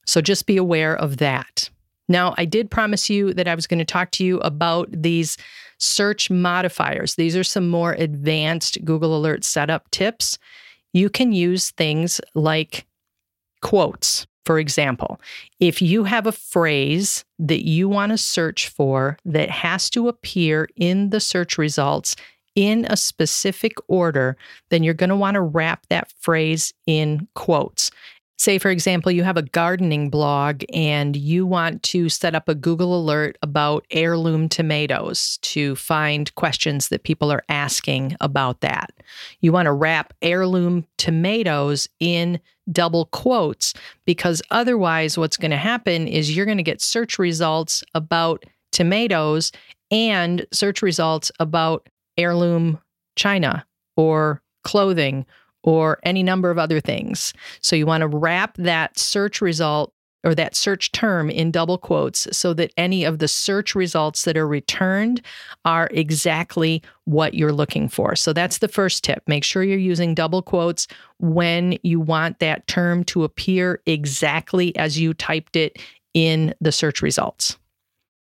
So 0.06 0.20
just 0.20 0.46
be 0.46 0.56
aware 0.56 0.96
of 0.96 1.18
that. 1.18 1.70
Now, 2.08 2.34
I 2.38 2.44
did 2.44 2.70
promise 2.70 3.10
you 3.10 3.34
that 3.34 3.48
I 3.48 3.54
was 3.54 3.66
going 3.66 3.78
to 3.78 3.84
talk 3.84 4.10
to 4.12 4.24
you 4.24 4.38
about 4.40 4.88
these 4.90 5.36
search 5.78 6.30
modifiers. 6.30 7.16
These 7.16 7.36
are 7.36 7.44
some 7.44 7.68
more 7.68 7.92
advanced 7.92 8.84
Google 8.84 9.16
Alert 9.16 9.44
setup 9.44 9.90
tips. 9.90 10.38
You 10.92 11.10
can 11.10 11.32
use 11.32 11.70
things 11.72 12.20
like 12.34 12.86
quotes. 13.60 14.26
For 14.46 14.60
example, 14.60 15.20
if 15.58 15.82
you 15.82 16.04
have 16.04 16.26
a 16.26 16.32
phrase 16.32 17.24
that 17.40 17.66
you 17.66 17.88
want 17.88 18.12
to 18.12 18.18
search 18.18 18.68
for 18.68 19.18
that 19.24 19.50
has 19.50 19.90
to 19.90 20.06
appear 20.08 20.68
in 20.76 21.10
the 21.10 21.20
search 21.20 21.58
results 21.58 22.14
in 22.54 22.86
a 22.88 22.96
specific 22.96 23.74
order, 23.88 24.36
then 24.70 24.84
you're 24.84 24.94
going 24.94 25.10
to 25.10 25.16
want 25.16 25.34
to 25.34 25.42
wrap 25.42 25.84
that 25.90 26.12
phrase 26.20 26.72
in 26.86 27.26
quotes. 27.34 27.90
Say, 28.38 28.58
for 28.58 28.70
example, 28.70 29.10
you 29.10 29.24
have 29.24 29.38
a 29.38 29.42
gardening 29.42 30.10
blog 30.10 30.62
and 30.72 31.16
you 31.16 31.44
want 31.44 31.82
to 31.84 32.08
set 32.08 32.34
up 32.34 32.48
a 32.48 32.54
Google 32.54 32.96
alert 32.96 33.38
about 33.42 33.84
heirloom 33.90 34.48
tomatoes 34.48 35.38
to 35.42 35.74
find 35.74 36.32
questions 36.36 36.88
that 36.88 37.02
people 37.02 37.32
are 37.32 37.42
asking 37.48 38.14
about 38.20 38.60
that. 38.60 38.92
You 39.40 39.52
want 39.52 39.66
to 39.66 39.72
wrap 39.72 40.12
heirloom 40.22 40.86
tomatoes 40.98 41.88
in 41.98 42.38
double 42.70 43.06
quotes 43.06 43.74
because 44.04 44.42
otherwise, 44.50 45.16
what's 45.16 45.36
going 45.36 45.50
to 45.50 45.56
happen 45.56 46.08
is 46.08 46.36
you're 46.36 46.46
going 46.46 46.56
to 46.56 46.62
get 46.62 46.80
search 46.80 47.18
results 47.18 47.82
about 47.94 48.44
tomatoes 48.72 49.52
and 49.90 50.46
search 50.52 50.82
results 50.82 51.30
about 51.38 51.88
heirloom 52.16 52.78
china 53.16 53.64
or 53.96 54.42
clothing 54.64 55.24
or 55.62 55.98
any 56.04 56.22
number 56.22 56.50
of 56.50 56.58
other 56.58 56.80
things. 56.80 57.32
So 57.60 57.76
you 57.76 57.86
want 57.86 58.02
to 58.02 58.08
wrap 58.08 58.56
that 58.56 58.98
search 58.98 59.40
result 59.40 59.92
or 60.26 60.34
that 60.34 60.56
search 60.56 60.90
term 60.90 61.30
in 61.30 61.52
double 61.52 61.78
quotes 61.78 62.26
so 62.36 62.52
that 62.52 62.72
any 62.76 63.04
of 63.04 63.20
the 63.20 63.28
search 63.28 63.76
results 63.76 64.24
that 64.24 64.36
are 64.36 64.46
returned 64.46 65.22
are 65.64 65.88
exactly 65.92 66.82
what 67.04 67.34
you're 67.34 67.52
looking 67.52 67.88
for. 67.88 68.16
So 68.16 68.32
that's 68.32 68.58
the 68.58 68.66
first 68.66 69.04
tip. 69.04 69.22
Make 69.28 69.44
sure 69.44 69.62
you're 69.62 69.78
using 69.78 70.16
double 70.16 70.42
quotes 70.42 70.88
when 71.20 71.78
you 71.84 72.00
want 72.00 72.40
that 72.40 72.66
term 72.66 73.04
to 73.04 73.22
appear 73.22 73.80
exactly 73.86 74.76
as 74.76 74.98
you 74.98 75.14
typed 75.14 75.54
it 75.54 75.78
in 76.12 76.52
the 76.60 76.72
search 76.72 77.02
results. 77.02 77.56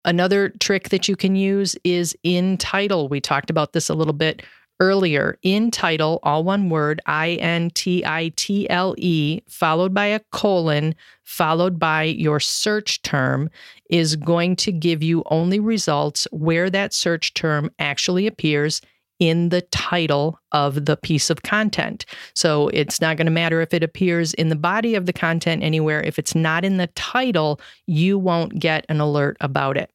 Another 0.05 0.49
trick 0.61 0.89
that 0.89 1.09
you 1.09 1.17
can 1.17 1.35
use 1.35 1.75
is 1.83 2.17
in 2.23 2.57
title. 2.57 3.09
We 3.09 3.19
talked 3.19 3.49
about 3.49 3.73
this 3.73 3.89
a 3.89 3.93
little 3.93 4.13
bit 4.13 4.43
earlier 4.81 5.37
in 5.43 5.71
title, 5.71 6.19
all 6.23 6.43
one 6.43 6.69
word, 6.69 6.99
I 7.05 7.33
N 7.35 7.69
T 7.69 8.03
I 8.03 8.33
T 8.35 8.69
L 8.69 8.95
E, 8.97 9.39
followed 9.47 9.93
by 9.93 10.07
a 10.07 10.19
colon, 10.31 10.95
followed 11.23 11.79
by 11.79 12.03
your 12.03 12.41
search 12.41 13.01
term, 13.03 13.49
is 13.89 14.17
going 14.17 14.57
to 14.57 14.71
give 14.73 15.01
you 15.01 15.23
only 15.27 15.59
results 15.59 16.27
where 16.31 16.69
that 16.71 16.93
search 16.93 17.33
term 17.33 17.69
actually 17.79 18.27
appears 18.27 18.81
in 19.19 19.49
the 19.49 19.61
title 19.61 20.39
of 20.51 20.85
the 20.85 20.97
piece 20.97 21.29
of 21.29 21.43
content. 21.43 22.05
So 22.33 22.69
it's 22.69 22.99
not 22.99 23.17
going 23.17 23.27
to 23.27 23.31
matter 23.31 23.61
if 23.61 23.71
it 23.71 23.83
appears 23.83 24.33
in 24.33 24.49
the 24.49 24.55
body 24.55 24.95
of 24.95 25.05
the 25.05 25.13
content 25.13 25.61
anywhere. 25.61 26.01
If 26.01 26.17
it's 26.17 26.33
not 26.33 26.65
in 26.65 26.77
the 26.77 26.87
title, 26.87 27.61
you 27.85 28.17
won't 28.17 28.57
get 28.57 28.83
an 28.89 28.99
alert 28.99 29.37
about 29.39 29.77
it. 29.77 29.91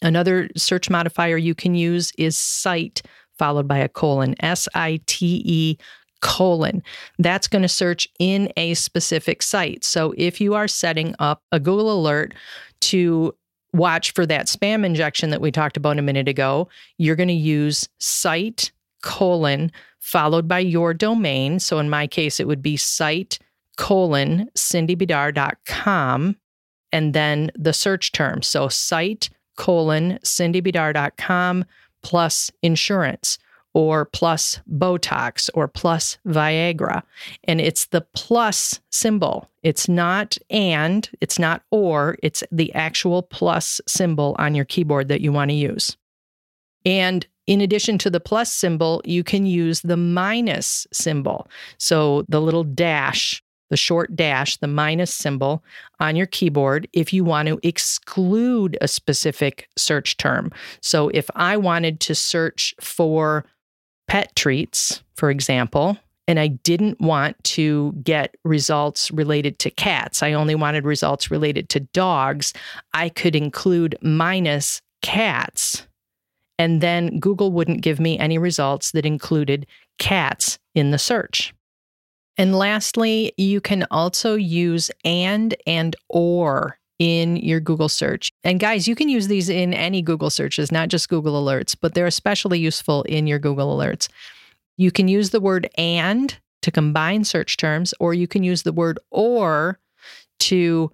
Another 0.00 0.48
search 0.56 0.88
modifier 0.88 1.36
you 1.36 1.56
can 1.56 1.74
use 1.74 2.12
is 2.16 2.36
site 2.36 3.02
followed 3.40 3.66
by 3.66 3.78
a 3.78 3.88
colon, 3.88 4.34
S 4.40 4.68
I 4.74 5.00
T 5.06 5.40
E 5.46 5.78
colon. 6.20 6.82
That's 7.18 7.48
going 7.48 7.62
to 7.62 7.68
search 7.68 8.06
in 8.18 8.52
a 8.58 8.74
specific 8.74 9.42
site. 9.42 9.82
So 9.82 10.12
if 10.18 10.42
you 10.42 10.52
are 10.52 10.68
setting 10.68 11.14
up 11.18 11.42
a 11.50 11.58
Google 11.58 11.98
alert 11.98 12.34
to 12.82 13.34
watch 13.72 14.12
for 14.12 14.26
that 14.26 14.46
spam 14.46 14.84
injection 14.84 15.30
that 15.30 15.40
we 15.40 15.50
talked 15.50 15.78
about 15.78 15.98
a 15.98 16.02
minute 16.02 16.28
ago, 16.28 16.68
you're 16.98 17.16
going 17.16 17.28
to 17.28 17.34
use 17.34 17.88
site 17.98 18.72
colon 19.02 19.72
followed 20.00 20.46
by 20.46 20.58
your 20.58 20.92
domain. 20.92 21.58
So 21.58 21.78
in 21.78 21.88
my 21.88 22.06
case, 22.06 22.40
it 22.40 22.46
would 22.46 22.60
be 22.60 22.76
site 22.76 23.38
colon 23.78 24.50
cindybidar.com 24.54 26.36
and 26.92 27.14
then 27.14 27.50
the 27.54 27.72
search 27.72 28.12
term. 28.12 28.42
So 28.42 28.68
site 28.68 29.30
colon 29.56 30.18
cindybidar.com 30.24 31.64
plus 32.02 32.50
insurance 32.62 33.38
or 33.72 34.04
plus 34.04 34.60
Botox 34.68 35.48
or 35.54 35.68
plus 35.68 36.18
Viagra. 36.26 37.02
And 37.44 37.60
it's 37.60 37.86
the 37.86 38.00
plus 38.14 38.80
symbol. 38.90 39.48
It's 39.62 39.88
not 39.88 40.36
and, 40.50 41.08
it's 41.20 41.38
not 41.38 41.62
or, 41.70 42.16
it's 42.22 42.42
the 42.50 42.74
actual 42.74 43.22
plus 43.22 43.80
symbol 43.86 44.34
on 44.38 44.54
your 44.54 44.64
keyboard 44.64 45.08
that 45.08 45.20
you 45.20 45.32
want 45.32 45.50
to 45.50 45.56
use. 45.56 45.96
And 46.84 47.26
in 47.46 47.60
addition 47.60 47.98
to 47.98 48.10
the 48.10 48.20
plus 48.20 48.52
symbol, 48.52 49.02
you 49.04 49.22
can 49.22 49.46
use 49.46 49.80
the 49.82 49.96
minus 49.96 50.86
symbol. 50.92 51.48
So 51.78 52.24
the 52.28 52.40
little 52.40 52.64
dash 52.64 53.42
the 53.70 53.76
short 53.76 54.14
dash, 54.14 54.56
the 54.58 54.66
minus 54.66 55.14
symbol 55.14 55.64
on 55.98 56.16
your 56.16 56.26
keyboard 56.26 56.86
if 56.92 57.12
you 57.12 57.24
want 57.24 57.48
to 57.48 57.58
exclude 57.62 58.76
a 58.80 58.88
specific 58.88 59.68
search 59.76 60.16
term. 60.16 60.52
So 60.82 61.08
if 61.10 61.30
I 61.34 61.56
wanted 61.56 62.00
to 62.00 62.14
search 62.14 62.74
for 62.80 63.44
pet 64.08 64.34
treats, 64.36 65.02
for 65.14 65.30
example, 65.30 65.96
and 66.28 66.38
I 66.38 66.48
didn't 66.48 67.00
want 67.00 67.42
to 67.44 67.92
get 68.04 68.36
results 68.44 69.10
related 69.10 69.58
to 69.60 69.70
cats, 69.70 70.22
I 70.22 70.32
only 70.32 70.54
wanted 70.54 70.84
results 70.84 71.30
related 71.30 71.68
to 71.70 71.80
dogs, 71.80 72.52
I 72.92 73.08
could 73.08 73.34
include 73.34 73.96
minus 74.02 74.82
cats. 75.02 75.86
And 76.58 76.80
then 76.80 77.18
Google 77.18 77.52
wouldn't 77.52 77.80
give 77.80 77.98
me 77.98 78.18
any 78.18 78.36
results 78.36 78.92
that 78.92 79.06
included 79.06 79.66
cats 79.98 80.58
in 80.74 80.90
the 80.90 80.98
search. 80.98 81.54
And 82.40 82.56
lastly, 82.56 83.34
you 83.36 83.60
can 83.60 83.86
also 83.90 84.34
use 84.34 84.90
and 85.04 85.54
and 85.66 85.94
or 86.08 86.78
in 86.98 87.36
your 87.36 87.60
Google 87.60 87.90
search. 87.90 88.30
And 88.44 88.58
guys, 88.58 88.88
you 88.88 88.94
can 88.94 89.10
use 89.10 89.28
these 89.28 89.50
in 89.50 89.74
any 89.74 90.00
Google 90.00 90.30
searches, 90.30 90.72
not 90.72 90.88
just 90.88 91.10
Google 91.10 91.34
Alerts, 91.44 91.76
but 91.78 91.92
they're 91.92 92.06
especially 92.06 92.58
useful 92.58 93.02
in 93.02 93.26
your 93.26 93.38
Google 93.38 93.76
Alerts. 93.76 94.08
You 94.78 94.90
can 94.90 95.06
use 95.06 95.30
the 95.30 95.40
word 95.40 95.68
and 95.76 96.34
to 96.62 96.70
combine 96.70 97.24
search 97.24 97.58
terms, 97.58 97.92
or 98.00 98.14
you 98.14 98.26
can 98.26 98.42
use 98.42 98.62
the 98.62 98.72
word 98.72 98.98
or 99.10 99.78
to 100.38 100.90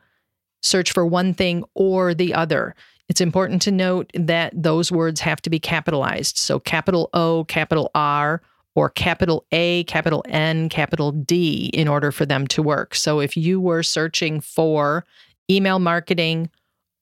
search 0.62 0.90
for 0.90 1.06
one 1.06 1.32
thing 1.32 1.62
or 1.76 2.12
the 2.12 2.34
other. 2.34 2.74
It's 3.08 3.20
important 3.20 3.62
to 3.62 3.70
note 3.70 4.10
that 4.14 4.52
those 4.60 4.90
words 4.90 5.20
have 5.20 5.40
to 5.42 5.50
be 5.50 5.60
capitalized. 5.60 6.38
So 6.38 6.58
capital 6.58 7.08
O, 7.14 7.44
capital 7.44 7.92
R, 7.94 8.42
or 8.76 8.90
capital 8.90 9.44
A, 9.50 9.82
capital 9.84 10.22
N, 10.28 10.68
capital 10.68 11.10
D 11.10 11.70
in 11.74 11.88
order 11.88 12.12
for 12.12 12.24
them 12.24 12.46
to 12.48 12.62
work. 12.62 12.94
So 12.94 13.18
if 13.20 13.36
you 13.36 13.60
were 13.60 13.82
searching 13.82 14.40
for 14.40 15.04
email 15.50 15.80
marketing 15.80 16.50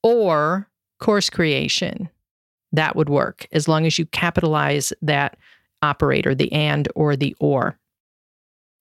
or 0.03 0.71
course 1.01 1.29
creation, 1.29 2.09
that 2.73 2.97
would 2.97 3.09
work 3.09 3.47
as 3.53 3.69
long 3.69 3.85
as 3.85 3.99
you 3.99 4.07
capitalize 4.07 4.93
that 5.03 5.37
operator, 5.83 6.35
the 6.35 6.51
and 6.53 6.89
or 6.95 7.17
the 7.17 7.37
or. 7.41 7.79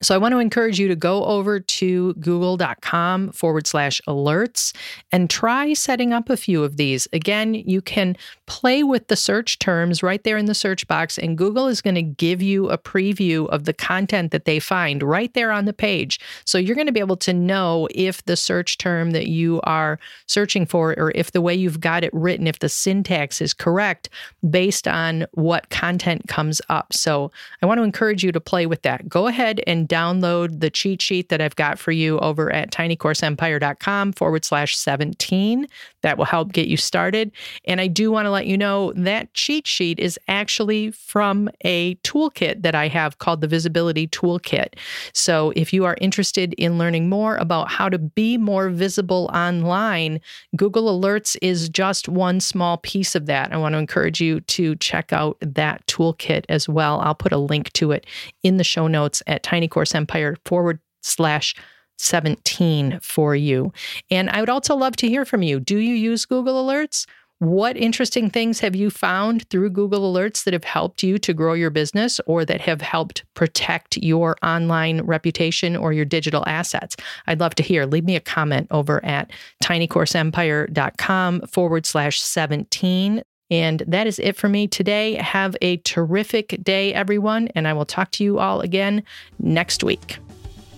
So 0.04 0.14
I 0.14 0.18
want 0.18 0.34
to 0.34 0.40
encourage 0.40 0.80
you 0.80 0.88
to 0.90 0.96
go 0.96 1.24
over 1.26 1.60
to 1.60 2.14
google.com 2.16 3.32
forward 3.32 3.66
slash 3.66 4.02
alerts 4.08 4.76
and 5.12 5.30
try 5.30 5.74
setting 5.74 6.14
up 6.14 6.30
a 6.30 6.38
few 6.38 6.64
of 6.64 6.78
these. 6.78 7.08
Again, 7.14 7.54
you 7.54 7.82
can 7.82 8.18
play 8.46 8.84
with 8.84 9.08
the 9.08 9.16
search 9.16 9.60
terms 9.60 10.04
right 10.04 10.24
there 10.24 10.38
in 10.38 10.46
the 10.46 10.54
search 10.54 10.88
box, 10.88 11.18
and 11.18 11.38
Google 11.38 11.68
is 11.68 11.82
going 11.82 11.96
to 11.96 12.02
give 12.02 12.42
you 12.42 12.70
a 12.70 12.78
preview 12.78 13.48
of 13.50 13.64
the 13.64 13.74
content 13.74 14.32
that 14.32 14.46
they 14.46 14.60
find 14.60 15.02
right 15.02 15.34
there 15.34 15.52
on 15.52 15.66
the 15.66 15.74
page. 15.74 16.20
So 16.46 16.58
you're 16.58 16.76
going 16.76 16.88
to 16.88 16.94
be 16.94 17.00
able 17.00 17.18
to 17.18 17.34
know 17.34 17.88
if 17.96 18.24
the 18.26 18.36
search 18.36 18.78
term 18.78 19.12
that 19.12 19.28
you 19.28 19.62
are 19.64 20.00
searching 20.28 20.66
for, 20.66 20.94
or 20.98 21.12
if 21.16 21.32
the 21.32 21.42
way 21.42 21.56
you've 21.56 21.80
got 21.80 22.04
it 22.04 22.14
written, 22.14 22.48
if 22.48 22.60
the 22.60 22.70
syntax 22.70 23.42
is 23.42 23.54
correct 23.54 24.10
based 24.50 24.88
on 24.88 25.26
what 25.32 25.70
content 25.70 26.28
comes 26.28 26.62
up. 26.70 26.94
So 26.94 27.32
I 27.62 27.66
want 27.66 27.78
to 27.78 27.84
encourage 27.84 28.24
you 28.24 28.32
to 28.34 28.42
play 28.42 28.66
with 28.66 28.82
that. 28.82 29.08
Go 29.08 29.28
ahead 29.28 29.62
and 29.66 29.88
download 29.94 30.60
the 30.60 30.72
cheat 30.72 31.02
sheet 31.02 31.30
that 31.30 31.40
I've 31.40 31.56
got 31.56 31.78
for 31.78 31.92
you 31.92 32.18
over 32.20 32.52
at 32.52 32.72
tinycourseempire.com 32.72 34.14
forward 34.14 34.44
slash 34.44 34.76
17. 34.76 35.68
That 36.02 36.18
will 36.18 36.26
help 36.26 36.52
get 36.52 36.68
you 36.68 36.78
started. 36.78 37.32
And 37.66 37.80
I 37.80 37.88
do 37.88 38.12
want 38.12 38.26
to 38.26 38.32
let 38.32 38.48
you 38.48 38.58
know 38.58 38.92
that 38.96 39.34
cheat 39.36 39.68
sheet 39.68 40.00
is 40.00 40.20
actually 40.28 40.92
from 40.92 41.50
a 41.64 41.96
toolkit 41.98 42.64
that 42.64 42.74
I 42.74 42.88
have 42.88 43.20
called 43.20 43.42
the 43.42 43.48
Visibility 43.48 44.08
Toolkit. 44.08 44.74
So 45.14 45.54
if 45.56 45.72
you 45.72 45.86
are 45.86 45.96
interested 46.02 46.54
in 46.56 46.80
learning 46.80 47.08
more 47.08 47.38
about 47.38 47.70
how 47.70 47.88
to 47.88 48.00
be 48.00 48.38
more 48.38 48.70
visible 48.70 49.30
online, 49.34 50.20
Google 50.56 51.00
Alerts 51.00 51.38
is 51.42 51.70
just 51.70 52.10
one 52.10 52.40
small 52.40 52.78
piece 52.78 53.14
of 53.14 53.28
that. 53.28 53.54
I 53.54 53.58
want 53.58 53.74
to 53.74 53.80
encourage 53.80 54.20
you 54.20 54.40
to 54.42 54.76
check 54.78 55.14
out 55.14 55.38
that 55.42 55.86
toolkit 55.86 56.46
as 56.50 56.68
well. 56.68 57.00
I'll 57.02 57.16
put 57.16 57.32
a 57.32 57.38
link 57.38 57.72
to 57.74 57.92
it 57.92 58.08
in 58.42 58.58
the 58.58 58.64
show 58.64 58.88
notes 58.88 59.22
at 59.28 59.44
tinycourseempire 59.84 60.38
forward 60.46 60.80
slash 61.02 61.56
17 61.98 63.00
for 63.02 63.36
you. 63.36 63.72
And 64.10 64.30
I 64.30 64.40
would 64.40 64.50
also 64.50 64.76
love 64.76 64.96
to 64.98 65.08
hear 65.08 65.26
from 65.26 65.44
you. 65.44 65.60
Do 65.60 65.78
you 65.78 65.94
use 65.94 66.26
Google 66.26 66.66
Alerts? 66.66 67.06
What 67.40 67.76
interesting 67.76 68.30
things 68.30 68.62
have 68.62 68.74
you 68.74 68.90
found 68.90 69.50
through 69.50 69.72
Google 69.72 70.14
Alerts 70.14 70.46
that 70.46 70.54
have 70.54 70.64
helped 70.64 71.04
you 71.04 71.18
to 71.18 71.34
grow 71.34 71.54
your 71.54 71.70
business 71.70 72.22
or 72.26 72.46
that 72.46 72.62
have 72.62 72.82
helped 72.82 73.26
protect 73.34 73.98
your 73.98 74.38
online 74.42 75.02
reputation 75.02 75.76
or 75.76 75.92
your 75.92 76.06
digital 76.06 76.44
assets? 76.48 76.96
I'd 77.28 77.42
love 77.42 77.54
to 77.56 77.64
hear. 77.64 77.86
Leave 77.86 78.06
me 78.06 78.16
a 78.16 78.22
comment 78.22 78.68
over 78.72 79.04
at 79.04 79.32
tinycourseempire.com 79.62 81.42
forward 81.42 81.86
slash 81.86 82.22
17. 82.22 83.24
And 83.54 83.84
that 83.86 84.08
is 84.08 84.18
it 84.18 84.36
for 84.36 84.50
me 84.50 84.68
today. 84.68 85.14
Have 85.14 85.56
a 85.62 85.78
terrific 85.78 86.58
day, 86.64 86.92
everyone, 86.92 87.50
and 87.50 87.68
I 87.68 87.74
will 87.74 87.86
talk 87.86 88.10
to 88.14 88.24
you 88.24 88.40
all 88.40 88.62
again 88.62 89.04
next 89.38 89.84
week. 89.84 90.18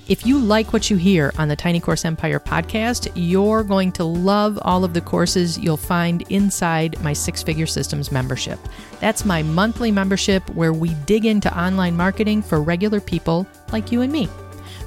If 0.10 0.26
you 0.26 0.38
like 0.38 0.74
what 0.74 0.90
you 0.90 0.98
hear 0.98 1.32
on 1.38 1.48
the 1.48 1.56
Tiny 1.56 1.80
Course 1.80 2.04
Empire 2.04 2.38
podcast, 2.38 3.10
you're 3.16 3.64
going 3.64 3.94
to 3.94 4.04
love 4.04 4.60
all 4.62 4.84
of 4.84 4.94
the 4.94 5.00
courses 5.00 5.58
you'll 5.58 5.78
find 5.78 6.30
inside 6.30 7.02
my 7.02 7.14
Six 7.14 7.42
Figure 7.42 7.66
Systems 7.66 8.12
membership. 8.12 8.60
That's 9.00 9.24
my 9.24 9.42
monthly 9.42 9.90
membership 9.90 10.48
where 10.50 10.74
we 10.74 10.96
dig 11.06 11.26
into 11.26 11.58
online 11.58 11.96
marketing 11.96 12.42
for 12.42 12.62
regular 12.62 13.00
people 13.00 13.48
like 13.72 13.90
you 13.94 14.02
and 14.02 14.12
me. 14.12 14.28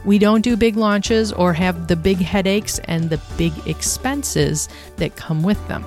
We 0.04 0.18
don't 0.18 0.42
do 0.42 0.58
big 0.58 0.76
launches 0.76 1.32
or 1.32 1.54
have 1.54 1.86
the 1.86 1.96
big 1.96 2.18
headaches 2.18 2.80
and 2.80 3.08
the 3.08 3.20
big 3.38 3.54
expenses 3.66 4.68
that 4.96 5.16
come 5.16 5.42
with 5.42 5.66
them. 5.68 5.86